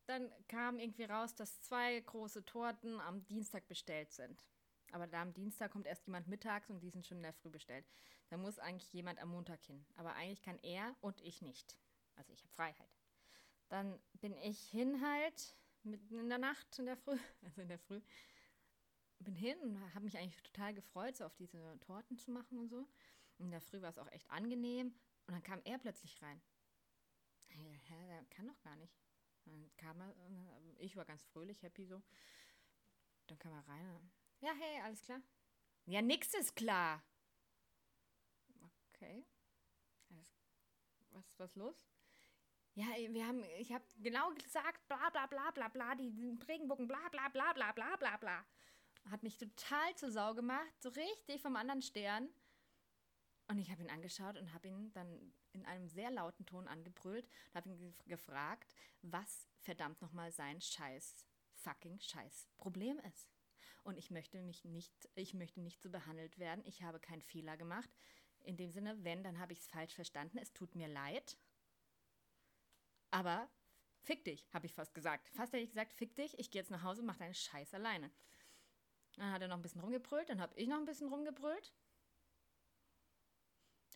dann 0.07 0.31
kam 0.47 0.79
irgendwie 0.79 1.03
raus, 1.05 1.35
dass 1.35 1.61
zwei 1.61 1.99
große 1.99 2.43
Torten 2.45 2.99
am 2.99 3.25
Dienstag 3.25 3.67
bestellt 3.67 4.11
sind. 4.11 4.43
Aber 4.91 5.07
da 5.07 5.21
am 5.21 5.33
Dienstag 5.33 5.71
kommt 5.71 5.87
erst 5.87 6.05
jemand 6.05 6.27
mittags 6.27 6.69
und 6.69 6.81
die 6.81 6.89
sind 6.89 7.05
schon 7.05 7.17
in 7.17 7.23
der 7.23 7.33
Früh 7.33 7.49
bestellt. 7.49 7.85
Da 8.29 8.37
muss 8.37 8.59
eigentlich 8.59 8.91
jemand 8.93 9.19
am 9.19 9.29
Montag 9.29 9.63
hin. 9.63 9.85
Aber 9.95 10.13
eigentlich 10.15 10.41
kann 10.41 10.59
er 10.61 10.95
und 11.01 11.21
ich 11.21 11.41
nicht. 11.41 11.77
Also 12.15 12.33
ich 12.33 12.43
habe 12.43 12.53
Freiheit. 12.53 12.99
Dann 13.69 13.99
bin 14.13 14.35
ich 14.37 14.59
hin 14.69 15.01
halt, 15.01 15.55
mitten 15.83 16.19
in 16.19 16.29
der 16.29 16.37
Nacht, 16.37 16.77
in 16.79 16.85
der 16.85 16.97
Früh, 16.97 17.17
also 17.43 17.61
in 17.61 17.69
der 17.69 17.79
Früh, 17.79 18.01
bin 19.19 19.35
hin 19.35 19.57
und 19.59 19.93
habe 19.93 20.05
mich 20.05 20.17
eigentlich 20.17 20.41
total 20.43 20.73
gefreut, 20.73 21.15
so 21.15 21.25
auf 21.25 21.35
diese 21.35 21.79
Torten 21.79 22.17
zu 22.17 22.31
machen 22.31 22.57
und 22.57 22.69
so. 22.69 22.87
In 23.37 23.51
der 23.51 23.61
Früh 23.61 23.81
war 23.81 23.89
es 23.89 23.97
auch 23.97 24.11
echt 24.11 24.29
angenehm. 24.29 24.93
Und 25.27 25.33
dann 25.33 25.43
kam 25.43 25.61
er 25.63 25.77
plötzlich 25.77 26.21
rein 26.21 26.41
hä, 27.55 28.07
der 28.07 28.25
kann 28.29 28.47
doch 28.47 28.59
gar 28.61 28.75
nicht. 28.75 28.93
Dann 29.45 29.71
kam 29.77 30.01
er, 30.01 30.13
ich 30.77 30.95
war 30.95 31.05
ganz 31.05 31.23
fröhlich, 31.23 31.61
happy 31.61 31.85
so. 31.85 32.01
Dann 33.27 33.39
kam 33.39 33.53
er 33.53 33.67
rein. 33.67 34.11
Ja, 34.41 34.53
hey, 34.59 34.81
alles 34.83 35.03
klar. 35.03 35.21
Ja, 35.85 36.01
nix 36.01 36.33
ist 36.33 36.55
klar. 36.55 37.03
Okay. 38.89 39.23
Was, 41.11 41.39
was 41.39 41.55
los? 41.55 41.87
Ja, 42.73 42.87
wir 43.09 43.27
haben, 43.27 43.43
ich 43.59 43.71
habe 43.71 43.83
genau 43.97 44.31
gesagt, 44.33 44.87
bla 44.87 45.09
bla 45.11 45.27
bla 45.27 45.51
bla 45.51 45.67
bla, 45.67 45.93
die 45.95 46.37
Regenbogen, 46.47 46.87
bla 46.87 47.09
bla 47.09 47.27
bla 47.29 47.53
bla 47.53 47.71
bla 47.71 47.95
bla 47.97 48.17
bla. 48.17 48.45
Hat 49.11 49.21
mich 49.21 49.37
total 49.37 49.95
zur 49.95 50.11
Sau 50.11 50.33
gemacht, 50.33 50.81
so 50.81 50.89
richtig 50.89 51.41
vom 51.41 51.55
anderen 51.55 51.81
Stern. 51.81 52.29
Und 53.47 53.59
ich 53.59 53.69
habe 53.69 53.83
ihn 53.83 53.89
angeschaut 53.89 54.37
und 54.37 54.53
habe 54.53 54.69
ihn 54.69 54.91
dann 54.93 55.33
in 55.51 55.65
einem 55.65 55.87
sehr 55.87 56.09
lauten 56.09 56.45
Ton 56.45 56.67
angebrüllt 56.67 57.27
und 57.49 57.55
habe 57.55 57.69
ihn 57.69 57.95
gefragt, 58.05 58.73
was 59.01 59.47
verdammt 59.59 60.01
nochmal 60.01 60.31
sein 60.31 60.61
scheiß, 60.61 61.27
fucking 61.55 61.99
scheiß 61.99 62.47
Problem 62.57 62.97
ist. 62.99 63.40
Und 63.83 63.97
ich 63.97 64.11
möchte 64.11 64.41
mich 64.41 64.63
nicht, 64.65 65.09
ich 65.15 65.33
möchte 65.33 65.61
nicht 65.61 65.81
so 65.81 65.89
behandelt 65.89 66.37
werden. 66.37 66.63
Ich 66.65 66.83
habe 66.83 66.99
keinen 66.99 67.21
Fehler 67.21 67.57
gemacht. 67.57 67.89
In 68.43 68.57
dem 68.57 68.71
Sinne, 68.71 69.03
wenn, 69.03 69.23
dann 69.23 69.39
habe 69.39 69.53
ich 69.53 69.59
es 69.59 69.67
falsch 69.67 69.93
verstanden. 69.93 70.37
Es 70.37 70.53
tut 70.53 70.75
mir 70.75 70.87
leid. 70.87 71.37
Aber 73.11 73.49
fick 74.01 74.23
dich, 74.23 74.47
habe 74.53 74.65
ich 74.65 74.73
fast 74.73 74.93
gesagt. 74.93 75.29
Fast 75.29 75.53
hätte 75.53 75.63
ich 75.63 75.69
gesagt, 75.69 75.93
fick 75.93 76.15
dich, 76.15 76.37
ich 76.39 76.49
gehe 76.51 76.61
jetzt 76.61 76.71
nach 76.71 76.83
Hause 76.83 77.01
und 77.01 77.07
mache 77.07 77.19
deinen 77.19 77.33
Scheiß 77.33 77.73
alleine. 77.73 78.11
Dann 79.17 79.31
hat 79.31 79.41
er 79.41 79.47
noch 79.47 79.57
ein 79.57 79.61
bisschen 79.61 79.81
rumgebrüllt, 79.81 80.29
dann 80.29 80.41
habe 80.41 80.55
ich 80.55 80.67
noch 80.67 80.77
ein 80.77 80.85
bisschen 80.85 81.09
rumgebrüllt. 81.09 81.73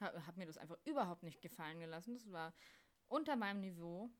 Habe 0.01 0.27
hab 0.27 0.35
mir 0.35 0.45
das 0.45 0.57
einfach 0.57 0.77
überhaupt 0.83 1.23
nicht 1.23 1.41
gefallen 1.41 1.79
gelassen. 1.79 2.15
Das 2.15 2.29
war 2.31 2.53
unter 3.07 3.35
meinem 3.35 3.61
Niveau. 3.61 4.11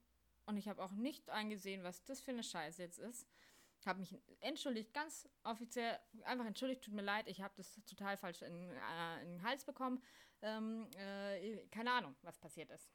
Und 0.46 0.58
ich 0.58 0.70
habe 0.70 0.82
auch 0.82 0.92
nicht 0.92 1.30
eingesehen, 1.30 1.84
was 1.84 2.04
das 2.04 2.22
für 2.22 2.32
eine 2.32 2.44
Scheiße 2.44 2.82
jetzt 2.82 3.00
ist. 3.00 3.28
Habe 3.86 4.00
mich 4.00 4.18
entschuldigt, 4.40 4.94
ganz 4.94 5.30
offiziell, 5.44 6.00
einfach 6.24 6.46
entschuldigt, 6.46 6.84
tut 6.84 6.94
mir 6.94 7.04
leid, 7.04 7.28
ich 7.28 7.42
habe 7.42 7.54
das 7.56 7.80
total 7.86 8.18
falsch 8.18 8.42
in, 8.42 8.72
äh, 8.72 9.22
in, 9.22 9.30
den 9.30 9.44
Hals 9.44 9.64
bekommen. 9.64 10.02
Ähm, 10.42 10.90
äh, 10.98 11.68
keine 11.68 11.92
Ahnung, 11.92 12.16
was 12.22 12.40
passiert 12.40 12.72
ist. 12.72 12.90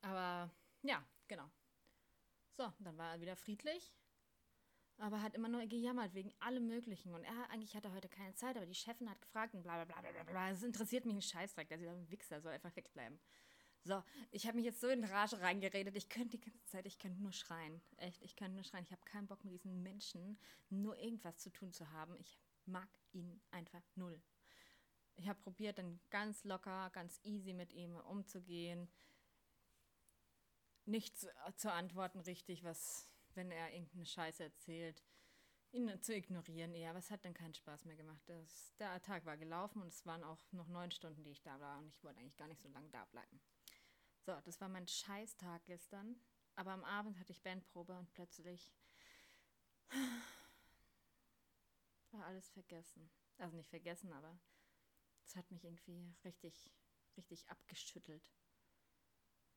Aber 0.00 0.50
ja, 0.82 1.04
genau. 1.26 1.50
So, 2.56 2.72
dann 2.78 2.96
war 2.96 3.14
er 3.14 3.20
wieder 3.20 3.36
friedlich, 3.36 3.92
aber 4.98 5.22
hat 5.22 5.34
immer 5.34 5.48
nur 5.48 5.64
gejammert 5.66 6.14
wegen 6.14 6.32
allem 6.40 6.66
Möglichen. 6.66 7.14
Und 7.14 7.24
er 7.24 7.50
eigentlich 7.50 7.74
hatte 7.76 7.92
heute 7.92 8.08
keine 8.08 8.34
Zeit, 8.34 8.56
aber 8.56 8.66
die 8.66 8.74
Chefin 8.74 9.10
hat 9.10 9.20
gefragt 9.20 9.54
und 9.54 9.62
bla 9.62 9.84
bla 9.84 10.00
bla 10.00 10.10
bla 10.10 10.24
bla. 10.24 10.50
Es 10.50 10.62
interessiert 10.62 11.04
mich 11.06 11.14
ein 11.14 11.22
Scheißdreck, 11.22 11.68
der 11.68 11.78
ein 11.78 12.10
Wichser, 12.10 12.40
soll 12.40 12.52
einfach 12.52 12.74
wegbleiben. 12.74 13.20
So, 13.88 14.04
ich 14.32 14.46
habe 14.46 14.56
mich 14.56 14.66
jetzt 14.66 14.82
so 14.82 14.88
in 14.88 15.02
Rage 15.02 15.40
reingeredet. 15.40 15.96
Ich 15.96 16.10
könnte 16.10 16.36
die 16.36 16.40
ganze 16.44 16.62
Zeit, 16.66 16.84
ich 16.84 16.98
könnte 16.98 17.22
nur 17.22 17.32
schreien. 17.32 17.80
Echt, 17.96 18.22
ich 18.22 18.36
könnte 18.36 18.54
nur 18.54 18.62
schreien. 18.62 18.84
Ich 18.84 18.92
habe 18.92 19.02
keinen 19.06 19.26
Bock 19.26 19.42
mit 19.46 19.54
diesen 19.54 19.82
Menschen 19.82 20.38
nur 20.68 20.98
irgendwas 20.98 21.38
zu 21.38 21.48
tun 21.50 21.72
zu 21.72 21.90
haben. 21.90 22.14
Ich 22.20 22.38
mag 22.66 22.86
ihn 23.12 23.40
einfach 23.50 23.82
null. 23.94 24.20
Ich 25.16 25.26
habe 25.26 25.40
probiert, 25.40 25.78
dann 25.78 25.98
ganz 26.10 26.44
locker, 26.44 26.90
ganz 26.90 27.18
easy 27.24 27.54
mit 27.54 27.72
ihm 27.72 27.96
umzugehen. 27.96 28.90
Nicht 30.84 31.18
zu, 31.18 31.28
zu 31.56 31.72
antworten 31.72 32.20
richtig, 32.20 32.64
was, 32.64 33.08
wenn 33.32 33.50
er 33.50 33.72
irgendeine 33.72 34.04
Scheiße 34.04 34.44
erzählt 34.44 35.02
ihn 35.70 36.02
zu 36.02 36.14
ignorieren 36.14 36.74
eher. 36.74 36.94
Was 36.94 37.10
hat 37.10 37.24
dann 37.24 37.34
keinen 37.34 37.54
Spaß 37.54 37.84
mehr 37.84 37.96
gemacht? 37.96 38.22
Das, 38.26 38.74
der 38.78 39.00
Tag 39.02 39.26
war 39.26 39.36
gelaufen 39.36 39.82
und 39.82 39.88
es 39.88 40.06
waren 40.06 40.24
auch 40.24 40.40
noch 40.52 40.68
neun 40.68 40.90
Stunden, 40.90 41.22
die 41.24 41.30
ich 41.30 41.42
da 41.42 41.60
war 41.60 41.78
und 41.78 41.88
ich 41.88 42.02
wollte 42.02 42.20
eigentlich 42.20 42.36
gar 42.36 42.48
nicht 42.48 42.60
so 42.60 42.68
lange 42.68 42.88
da 42.90 43.04
bleiben. 43.06 43.40
So, 44.28 44.38
das 44.44 44.60
war 44.60 44.68
mein 44.68 44.86
Scheißtag 44.86 45.64
gestern. 45.64 46.14
Aber 46.54 46.72
am 46.72 46.84
Abend 46.84 47.18
hatte 47.18 47.32
ich 47.32 47.42
Bandprobe 47.42 47.96
und 47.96 48.10
plötzlich 48.10 48.74
war 52.10 52.26
alles 52.26 52.50
vergessen. 52.50 53.08
Also 53.38 53.56
nicht 53.56 53.70
vergessen, 53.70 54.12
aber 54.12 54.38
es 55.24 55.34
hat 55.34 55.50
mich 55.50 55.64
irgendwie 55.64 56.14
richtig, 56.26 56.70
richtig 57.16 57.48
abgeschüttelt. 57.48 58.30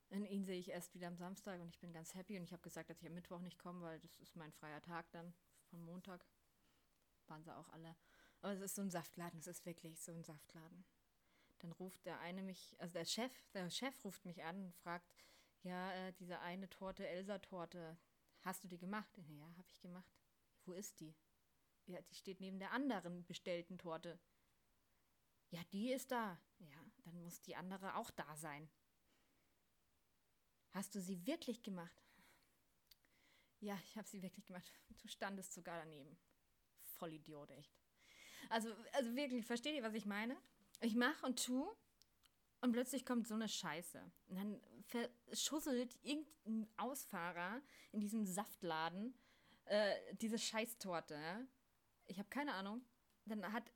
Und 0.10 0.24
ihn 0.24 0.46
sehe 0.46 0.60
ich 0.60 0.70
erst 0.70 0.94
wieder 0.94 1.10
am 1.10 1.18
Samstag 1.18 1.60
und 1.60 1.68
ich 1.68 1.80
bin 1.82 1.92
ganz 1.92 2.16
happy 2.16 2.38
und 2.38 2.46
ich 2.46 2.54
habe 2.54 2.64
gesagt, 2.64 2.90
dass 2.90 3.02
ich 3.02 3.08
am 3.08 3.14
Mittwoch 3.14 3.42
nicht 3.42 3.60
komme, 3.60 3.82
weil 3.82 4.00
das 4.00 4.18
ist 4.20 4.38
mein 4.38 4.54
freier 4.54 4.82
Tag 4.82 5.12
dann 5.12 5.34
von 5.66 5.82
Montag. 5.82 6.26
Waren 7.28 7.44
sie 7.44 7.54
auch 7.54 7.68
alle. 7.74 7.98
Aber 8.40 8.54
es 8.54 8.62
ist 8.62 8.76
so 8.76 8.84
ein 8.84 8.90
Saftladen, 8.90 9.38
es 9.38 9.48
ist 9.48 9.66
wirklich 9.66 10.00
so 10.00 10.14
ein 10.14 10.24
Saftladen. 10.24 10.86
Dann 11.62 11.72
ruft 11.74 12.06
der 12.06 12.20
eine 12.20 12.42
mich, 12.42 12.76
also 12.80 12.94
der 12.94 13.06
Chef, 13.06 13.32
der 13.54 13.70
Chef 13.70 14.04
ruft 14.04 14.26
mich 14.26 14.44
an 14.44 14.66
und 14.66 14.76
fragt, 14.76 15.14
ja, 15.64 15.94
äh, 15.94 16.14
diese 16.14 16.40
eine 16.40 16.70
Torte, 16.70 17.08
Elsa-Torte, 17.08 17.98
hast 18.42 18.64
du 18.64 18.68
die 18.68 18.80
gemacht? 18.80 19.16
Ja, 19.28 19.44
habe 19.58 19.70
ich 19.70 19.80
gemacht. 19.80 20.12
Wo 20.66 20.74
ist 20.74 21.00
die? 21.00 21.16
Ja, 21.86 22.02
die 22.02 22.16
steht 22.16 22.40
neben 22.40 22.60
der 22.60 22.72
anderen 22.72 23.26
bestellten 23.26 23.78
Torte. 23.78 24.20
Ja, 25.50 25.62
die 25.72 25.92
ist 25.92 26.12
da. 26.12 26.40
Ja, 26.60 26.86
dann 27.04 27.22
muss 27.22 27.42
die 27.42 27.56
andere 27.56 27.96
auch 27.96 28.10
da 28.12 28.36
sein. 28.36 28.70
Hast 30.72 30.96
du 30.96 31.02
sie 31.02 31.26
wirklich 31.28 31.62
gemacht? 31.62 32.02
Ja, 33.60 33.78
ich 33.86 33.98
habe 33.98 34.08
sie 34.08 34.22
wirklich 34.22 34.46
gemacht. 34.46 34.72
Du 35.02 35.08
standest 35.08 35.54
sogar 35.54 35.80
daneben. 35.80 36.16
Voll 36.84 37.14
Idiot, 37.14 37.50
echt. 37.52 37.76
Also, 38.50 38.76
also 38.94 39.16
wirklich, 39.16 39.46
versteht 39.46 39.76
ihr, 39.76 39.84
was 39.84 39.96
ich 39.96 40.06
meine? 40.06 40.38
Ich 40.82 40.96
mache 40.96 41.26
und 41.26 41.44
tu 41.44 41.70
und 42.62 42.72
plötzlich 42.72 43.06
kommt 43.06 43.28
so 43.28 43.36
eine 43.36 43.48
Scheiße. 43.48 44.02
Und 44.28 44.36
dann 44.36 44.62
verschusselt 45.28 45.98
irgendein 46.02 46.68
Ausfahrer 46.78 47.62
in 47.92 48.00
diesem 48.00 48.26
Saftladen 48.26 49.14
äh, 49.66 49.96
diese 50.16 50.38
Scheißtorte. 50.38 51.48
Ich 52.08 52.18
habe 52.18 52.30
keine 52.30 52.54
Ahnung. 52.54 52.82
Dann 53.26 53.54
hat 53.54 53.72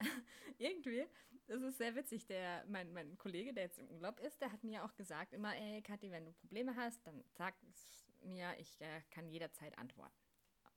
irgendwie, 0.58 1.06
das 1.46 1.62
ist 1.62 1.78
sehr 1.78 1.94
witzig, 1.94 2.26
der, 2.26 2.64
mein, 2.68 2.92
mein 2.92 3.18
Kollege, 3.18 3.52
der 3.52 3.64
jetzt 3.64 3.78
im 3.78 3.90
Urlaub 3.90 4.18
ist, 4.20 4.40
der 4.40 4.50
hat 4.50 4.64
mir 4.64 4.84
auch 4.84 4.94
gesagt, 4.96 5.34
immer, 5.34 5.54
ey, 5.54 5.82
Kathi, 5.82 6.10
wenn 6.10 6.24
du 6.24 6.32
Probleme 6.32 6.74
hast, 6.74 7.06
dann 7.06 7.22
sag 7.34 7.54
es 7.70 8.06
mir, 8.22 8.54
ich 8.58 8.80
äh, 8.80 9.02
kann 9.10 9.28
jederzeit 9.28 9.76
antworten. 9.78 10.16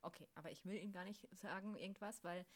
Okay, 0.02 0.28
aber 0.34 0.50
ich 0.50 0.64
will 0.64 0.76
ihm 0.76 0.92
gar 0.92 1.04
nicht 1.04 1.26
sagen 1.32 1.74
irgendwas, 1.76 2.22
weil 2.22 2.46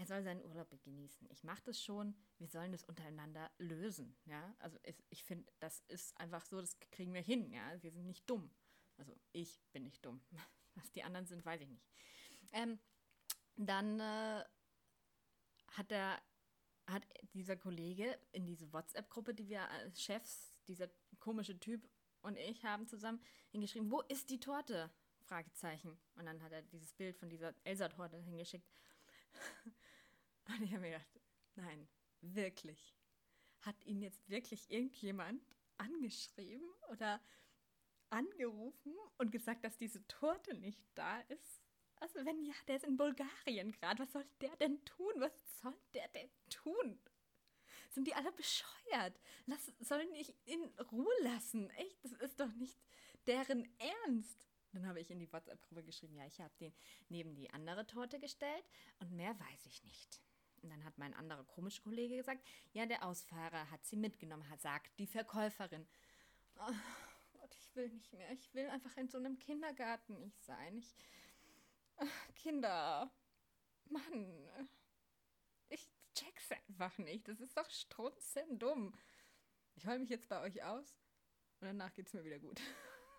er 0.00 0.06
soll 0.06 0.22
seinen 0.22 0.42
Urlaub 0.42 0.70
genießen. 0.82 1.28
Ich 1.30 1.44
mache 1.44 1.60
das 1.64 1.82
schon, 1.82 2.14
wir 2.38 2.48
sollen 2.48 2.72
das 2.72 2.84
untereinander 2.84 3.50
lösen, 3.58 4.16
ja. 4.24 4.54
Also 4.58 4.78
ich, 4.82 4.96
ich 5.10 5.24
finde, 5.24 5.52
das 5.58 5.82
ist 5.88 6.18
einfach 6.18 6.46
so, 6.46 6.58
das 6.58 6.78
kriegen 6.90 7.12
wir 7.12 7.20
hin, 7.20 7.52
ja. 7.52 7.82
Wir 7.82 7.92
sind 7.92 8.06
nicht 8.06 8.28
dumm. 8.28 8.50
Also 8.96 9.12
ich 9.32 9.60
bin 9.72 9.82
nicht 9.82 10.04
dumm. 10.04 10.22
Was 10.74 10.90
die 10.92 11.02
anderen 11.02 11.26
sind, 11.26 11.44
weiß 11.44 11.60
ich 11.60 11.68
nicht. 11.68 11.84
Ähm, 12.52 12.78
dann 13.56 14.00
äh, 14.00 14.44
hat 15.72 15.90
der 15.90 16.22
hat 16.86 17.06
dieser 17.34 17.56
Kollege 17.56 18.18
in 18.32 18.46
diese 18.46 18.72
WhatsApp-Gruppe, 18.72 19.34
die 19.34 19.48
wir 19.48 19.68
als 19.68 20.02
Chefs, 20.02 20.50
dieser 20.66 20.88
komische 21.20 21.60
Typ 21.60 21.86
und 22.22 22.36
ich 22.38 22.64
haben 22.64 22.86
zusammen 22.86 23.20
hingeschrieben, 23.50 23.90
wo 23.90 24.00
ist 24.02 24.30
die 24.30 24.40
Torte? 24.40 24.90
Fragezeichen. 25.20 26.00
Und 26.14 26.24
dann 26.24 26.42
hat 26.42 26.52
er 26.52 26.62
dieses 26.62 26.94
Bild 26.94 27.16
von 27.16 27.28
dieser 27.28 27.54
Elsa-Torte 27.64 28.16
hingeschickt. 28.16 28.66
und 30.58 30.64
ich 30.64 30.70
habe 30.72 30.82
mir 30.82 30.90
gedacht, 30.90 31.20
nein, 31.56 31.88
wirklich. 32.20 32.96
Hat 33.60 33.84
ihn 33.84 34.00
jetzt 34.00 34.28
wirklich 34.28 34.70
irgendjemand 34.70 35.42
angeschrieben 35.76 36.68
oder 36.90 37.20
angerufen 38.08 38.94
und 39.18 39.32
gesagt, 39.32 39.64
dass 39.64 39.76
diese 39.76 40.06
Torte 40.08 40.54
nicht 40.54 40.82
da 40.94 41.20
ist? 41.22 41.62
Also 41.96 42.24
wenn 42.24 42.42
ja, 42.42 42.54
der 42.66 42.76
ist 42.76 42.84
in 42.84 42.96
Bulgarien 42.96 43.72
gerade. 43.72 44.02
Was 44.02 44.12
soll 44.12 44.24
der 44.40 44.56
denn 44.56 44.82
tun? 44.84 45.12
Was 45.16 45.32
soll 45.60 45.76
der 45.92 46.08
denn 46.08 46.30
tun? 46.48 46.98
Sind 47.90 48.06
die 48.06 48.14
alle 48.14 48.32
bescheuert? 48.32 49.20
Lass, 49.46 49.72
sollen 49.80 50.14
ich 50.14 50.34
in 50.44 50.62
Ruhe 50.90 51.12
lassen? 51.22 51.68
Echt, 51.70 52.02
das 52.04 52.12
ist 52.12 52.40
doch 52.40 52.52
nicht 52.54 52.78
deren 53.26 53.68
Ernst. 53.78 54.48
Dann 54.72 54.86
habe 54.86 55.00
ich 55.00 55.10
in 55.10 55.18
die 55.18 55.32
WhatsApp-Gruppe 55.32 55.82
geschrieben, 55.82 56.14
ja, 56.14 56.26
ich 56.26 56.40
habe 56.40 56.54
den 56.60 56.72
neben 57.08 57.34
die 57.34 57.50
andere 57.50 57.86
Torte 57.86 58.20
gestellt 58.20 58.64
und 59.00 59.12
mehr 59.12 59.38
weiß 59.38 59.66
ich 59.66 59.82
nicht. 59.82 60.22
Und 60.62 60.70
dann 60.70 60.84
hat 60.84 60.98
mein 60.98 61.14
anderer 61.14 61.44
komischer 61.44 61.82
Kollege 61.82 62.16
gesagt, 62.16 62.46
ja, 62.72 62.86
der 62.86 63.04
Ausfahrer 63.04 63.70
hat 63.70 63.84
sie 63.84 63.96
mitgenommen, 63.96 64.48
hat 64.50 64.60
sagt 64.60 64.98
die 64.98 65.06
Verkäuferin. 65.06 65.86
Oh 66.56 66.72
Gott, 67.32 67.54
ich 67.54 67.74
will 67.74 67.88
nicht 67.88 68.12
mehr. 68.12 68.30
Ich 68.32 68.52
will 68.52 68.68
einfach 68.68 68.96
in 68.96 69.08
so 69.08 69.18
einem 69.18 69.38
Kindergarten 69.38 70.18
nicht 70.20 70.42
sein. 70.44 70.76
Ich, 70.76 70.94
ach, 71.96 72.34
Kinder, 72.34 73.10
Mann, 73.86 74.48
ich 75.68 75.88
check's 76.14 76.52
einfach 76.52 76.96
nicht. 76.98 77.26
Das 77.28 77.40
ist 77.40 77.56
doch 77.56 77.70
strunzendumm. 77.70 78.94
Ich 79.76 79.86
heule 79.86 80.00
mich 80.00 80.10
jetzt 80.10 80.28
bei 80.28 80.40
euch 80.42 80.62
aus 80.62 80.98
und 81.60 81.68
danach 81.68 81.94
geht's 81.94 82.12
mir 82.12 82.24
wieder 82.24 82.38
gut. 82.38 82.60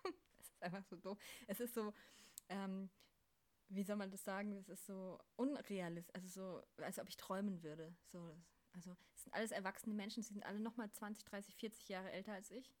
es 0.38 0.48
ist 0.48 0.62
einfach 0.62 0.84
so 0.84 0.96
doof. 0.96 1.18
Es 1.48 1.60
ist 1.60 1.74
so, 1.74 1.92
ähm, 2.48 2.88
wie 3.74 3.82
soll 3.84 3.96
man 3.96 4.10
das 4.10 4.24
sagen? 4.24 4.52
Es 4.56 4.68
ist 4.68 4.86
so 4.86 5.18
unrealistisch, 5.36 6.14
also 6.14 6.28
so, 6.28 6.82
als 6.82 6.98
ob 6.98 7.08
ich 7.08 7.16
träumen 7.16 7.62
würde. 7.62 7.94
So, 8.04 8.36
also, 8.72 8.96
es 9.14 9.24
sind 9.24 9.34
alles 9.34 9.50
erwachsene 9.50 9.94
Menschen, 9.94 10.22
sie 10.22 10.34
sind 10.34 10.44
alle 10.44 10.60
nochmal 10.60 10.90
20, 10.90 11.24
30, 11.24 11.56
40 11.56 11.88
Jahre 11.88 12.10
älter 12.10 12.32
als 12.32 12.50
ich 12.50 12.72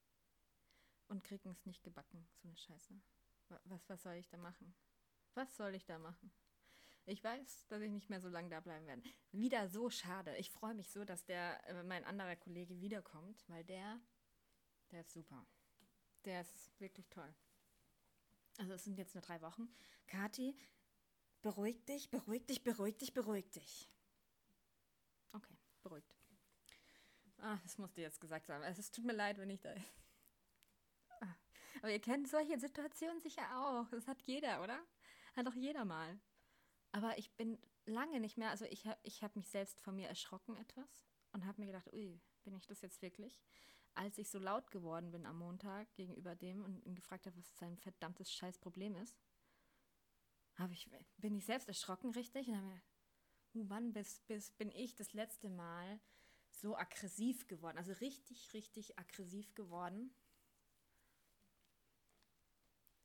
und 1.08 1.24
kriegen 1.24 1.50
es 1.50 1.66
nicht 1.66 1.82
gebacken. 1.82 2.26
So 2.36 2.48
eine 2.48 2.56
Scheiße. 2.56 2.94
Was, 3.64 3.88
was 3.88 4.02
soll 4.02 4.14
ich 4.14 4.28
da 4.28 4.38
machen? 4.38 4.74
Was 5.34 5.56
soll 5.56 5.74
ich 5.74 5.84
da 5.84 5.98
machen? 5.98 6.32
Ich 7.04 7.22
weiß, 7.22 7.66
dass 7.66 7.82
ich 7.82 7.90
nicht 7.90 8.10
mehr 8.10 8.20
so 8.20 8.28
lange 8.28 8.48
da 8.48 8.60
bleiben 8.60 8.86
werde. 8.86 9.02
Wieder 9.32 9.68
so 9.68 9.90
schade. 9.90 10.36
Ich 10.36 10.50
freue 10.50 10.74
mich 10.74 10.90
so, 10.90 11.04
dass 11.04 11.24
der, 11.24 11.66
äh, 11.68 11.82
mein 11.82 12.04
anderer 12.04 12.36
Kollege 12.36 12.80
wiederkommt, 12.80 13.44
weil 13.48 13.64
der, 13.64 14.00
der 14.90 15.00
ist 15.00 15.12
super. 15.12 15.44
Der 16.24 16.42
ist 16.42 16.78
wirklich 16.78 17.08
toll. 17.08 17.34
Also 18.58 18.74
es 18.74 18.84
sind 18.84 18.98
jetzt 18.98 19.14
nur 19.14 19.22
drei 19.22 19.40
Wochen. 19.40 19.68
Kathi, 20.06 20.56
beruhig 21.42 21.84
dich, 21.84 22.10
beruhig 22.10 22.46
dich, 22.46 22.62
beruhig 22.62 22.96
dich, 22.96 23.12
beruhig 23.12 23.50
dich. 23.50 23.90
Okay, 25.32 25.56
beruhigt. 25.82 26.14
Ah, 27.38 27.58
das 27.64 27.76
musste 27.76 28.00
jetzt 28.00 28.20
gesagt 28.20 28.46
sein. 28.46 28.62
Es 28.62 28.90
tut 28.90 29.04
mir 29.04 29.12
leid, 29.14 29.38
wenn 29.38 29.50
ich 29.50 29.60
da. 29.60 29.74
Ah. 31.20 31.34
Aber 31.80 31.90
ihr 31.90 32.00
kennt 32.00 32.28
solche 32.28 32.58
Situationen 32.58 33.20
sicher 33.20 33.42
auch. 33.58 33.88
Das 33.90 34.06
hat 34.06 34.22
jeder, 34.22 34.62
oder? 34.62 34.78
Hat 35.34 35.46
doch 35.46 35.54
jeder 35.54 35.84
mal. 35.84 36.20
Aber 36.92 37.18
ich 37.18 37.32
bin 37.32 37.58
lange 37.86 38.20
nicht 38.20 38.38
mehr, 38.38 38.50
also 38.50 38.64
ich 38.66 38.86
habe 38.86 39.00
ich 39.02 39.22
hab 39.24 39.34
mich 39.34 39.48
selbst 39.48 39.80
von 39.80 39.96
mir 39.96 40.08
erschrocken 40.08 40.56
etwas 40.56 41.04
und 41.32 41.46
habe 41.46 41.60
mir 41.60 41.66
gedacht, 41.66 41.92
ui, 41.92 42.20
bin 42.44 42.54
ich 42.54 42.66
das 42.66 42.82
jetzt 42.82 43.02
wirklich? 43.02 43.42
Als 43.94 44.18
ich 44.18 44.30
so 44.30 44.38
laut 44.38 44.70
geworden 44.70 45.10
bin 45.10 45.26
am 45.26 45.38
Montag 45.38 45.92
gegenüber 45.94 46.36
dem 46.36 46.62
und 46.64 46.84
ihn 46.84 46.94
gefragt 46.94 47.26
habe, 47.26 47.36
was 47.36 47.56
sein 47.56 47.76
verdammtes 47.76 48.32
Scheißproblem 48.32 48.96
ist, 48.96 49.18
ich, 50.70 50.90
bin 51.18 51.34
ich 51.34 51.44
selbst 51.44 51.68
erschrocken, 51.68 52.10
richtig? 52.10 52.48
Und 52.48 52.56
habe 52.56 52.66
mir 53.52 53.64
uh, 53.64 53.68
wann 53.68 53.92
bis, 53.92 54.20
bis 54.22 54.50
bin 54.52 54.70
ich 54.70 54.94
das 54.94 55.12
letzte 55.12 55.48
Mal 55.48 56.00
so 56.50 56.76
aggressiv 56.76 57.46
geworden? 57.48 57.78
Also 57.78 57.92
richtig, 57.94 58.52
richtig 58.52 58.98
aggressiv 58.98 59.54
geworden. 59.54 60.14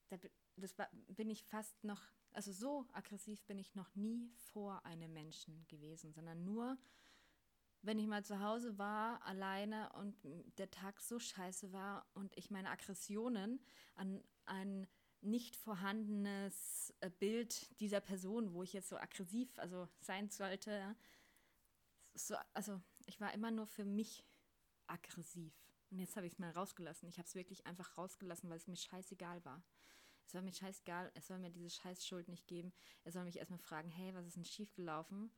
Da, 0.10 0.18
das 0.56 0.76
bin 1.08 1.30
ich 1.30 1.44
fast 1.44 1.84
noch, 1.84 2.02
also 2.32 2.52
so 2.52 2.88
aggressiv 2.94 3.44
bin 3.46 3.58
ich 3.58 3.76
noch 3.76 3.94
nie 3.96 4.32
vor 4.36 4.86
einem 4.86 5.14
Menschen 5.14 5.68
gewesen, 5.68 6.14
sondern 6.14 6.44
nur, 6.44 6.78
wenn 7.82 8.00
ich 8.00 8.08
mal 8.08 8.24
zu 8.24 8.40
Hause 8.40 8.78
war, 8.78 9.22
alleine 9.24 9.92
und 9.94 10.18
der 10.58 10.72
Tag 10.72 11.02
so 11.02 11.20
scheiße 11.20 11.72
war 11.74 12.06
und 12.14 12.36
ich 12.38 12.50
meine 12.50 12.70
Aggressionen 12.70 13.60
an 13.96 14.24
ein 14.46 14.88
nicht 15.22 15.56
vorhandenes 15.56 16.94
äh, 17.02 17.10
Bild 17.10 17.80
dieser 17.80 18.02
Person, 18.02 18.54
wo 18.54 18.64
ich 18.64 18.74
jetzt 18.74 18.90
so 18.90 18.98
aggressiv 18.98 19.58
also 19.60 19.88
sein 20.00 20.30
sollte. 20.30 20.96
So, 22.14 22.36
also 22.54 22.82
ich 23.06 23.20
war 23.20 23.34
immer 23.34 23.52
nur 23.52 23.68
für 23.68 23.86
mich 23.86 24.26
aggressiv. 24.88 25.54
Und 25.90 26.00
jetzt 26.00 26.16
habe 26.16 26.28
ich 26.28 26.34
es 26.34 26.40
mal 26.40 26.52
rausgelassen. 26.52 27.08
Ich 27.08 27.18
habe 27.18 27.28
es 27.28 27.36
wirklich 27.36 27.66
einfach 27.66 27.98
rausgelassen, 27.98 28.50
weil 28.50 28.58
es 28.58 28.68
mir 28.68 28.76
scheißegal 28.76 29.44
war. 29.46 29.64
Es 30.26 30.34
war 30.34 30.42
mir 30.42 30.54
scheißegal, 30.54 31.10
es 31.14 31.28
soll 31.28 31.40
mir 31.40 31.52
diese 31.52 31.70
Scheißschuld 31.70 32.28
nicht 32.28 32.48
geben. 32.48 32.74
Er 33.06 33.14
soll 33.14 33.24
mich 33.24 33.38
erstmal 33.38 33.60
fragen, 33.60 33.90
hey, 33.90 34.14
was 34.14 34.26
ist 34.26 34.36
denn 34.36 34.44
schiefgelaufen? 34.44 35.32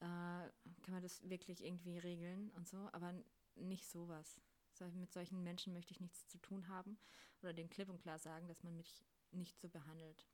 Äh, 0.00 0.04
kann 0.04 0.94
man 0.94 1.02
das 1.02 1.28
wirklich 1.28 1.62
irgendwie 1.62 1.98
regeln 1.98 2.50
und 2.52 2.66
so? 2.66 2.88
Aber 2.92 3.12
nicht 3.56 3.86
sowas. 3.86 4.40
Mit 4.94 5.12
solchen 5.12 5.42
Menschen 5.42 5.74
möchte 5.74 5.92
ich 5.92 6.00
nichts 6.00 6.26
zu 6.26 6.38
tun 6.38 6.68
haben 6.68 6.98
oder 7.42 7.52
den 7.52 7.68
klipp 7.68 7.90
und 7.90 8.00
klar 8.00 8.18
sagen, 8.18 8.48
dass 8.48 8.62
man 8.62 8.74
mich 8.76 9.04
nicht 9.32 9.58
so 9.58 9.68
behandelt. 9.68 10.26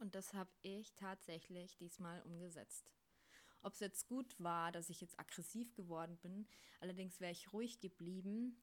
Und 0.00 0.14
das 0.14 0.34
habe 0.34 0.50
ich 0.62 0.94
tatsächlich 0.94 1.76
diesmal 1.76 2.22
umgesetzt. 2.22 2.90
Ob 3.62 3.74
es 3.74 3.80
jetzt 3.80 4.08
gut 4.08 4.34
war, 4.40 4.72
dass 4.72 4.90
ich 4.90 5.00
jetzt 5.00 5.18
aggressiv 5.18 5.74
geworden 5.74 6.16
bin, 6.18 6.48
allerdings 6.80 7.20
wäre 7.20 7.32
ich 7.32 7.52
ruhig 7.52 7.80
geblieben. 7.80 8.60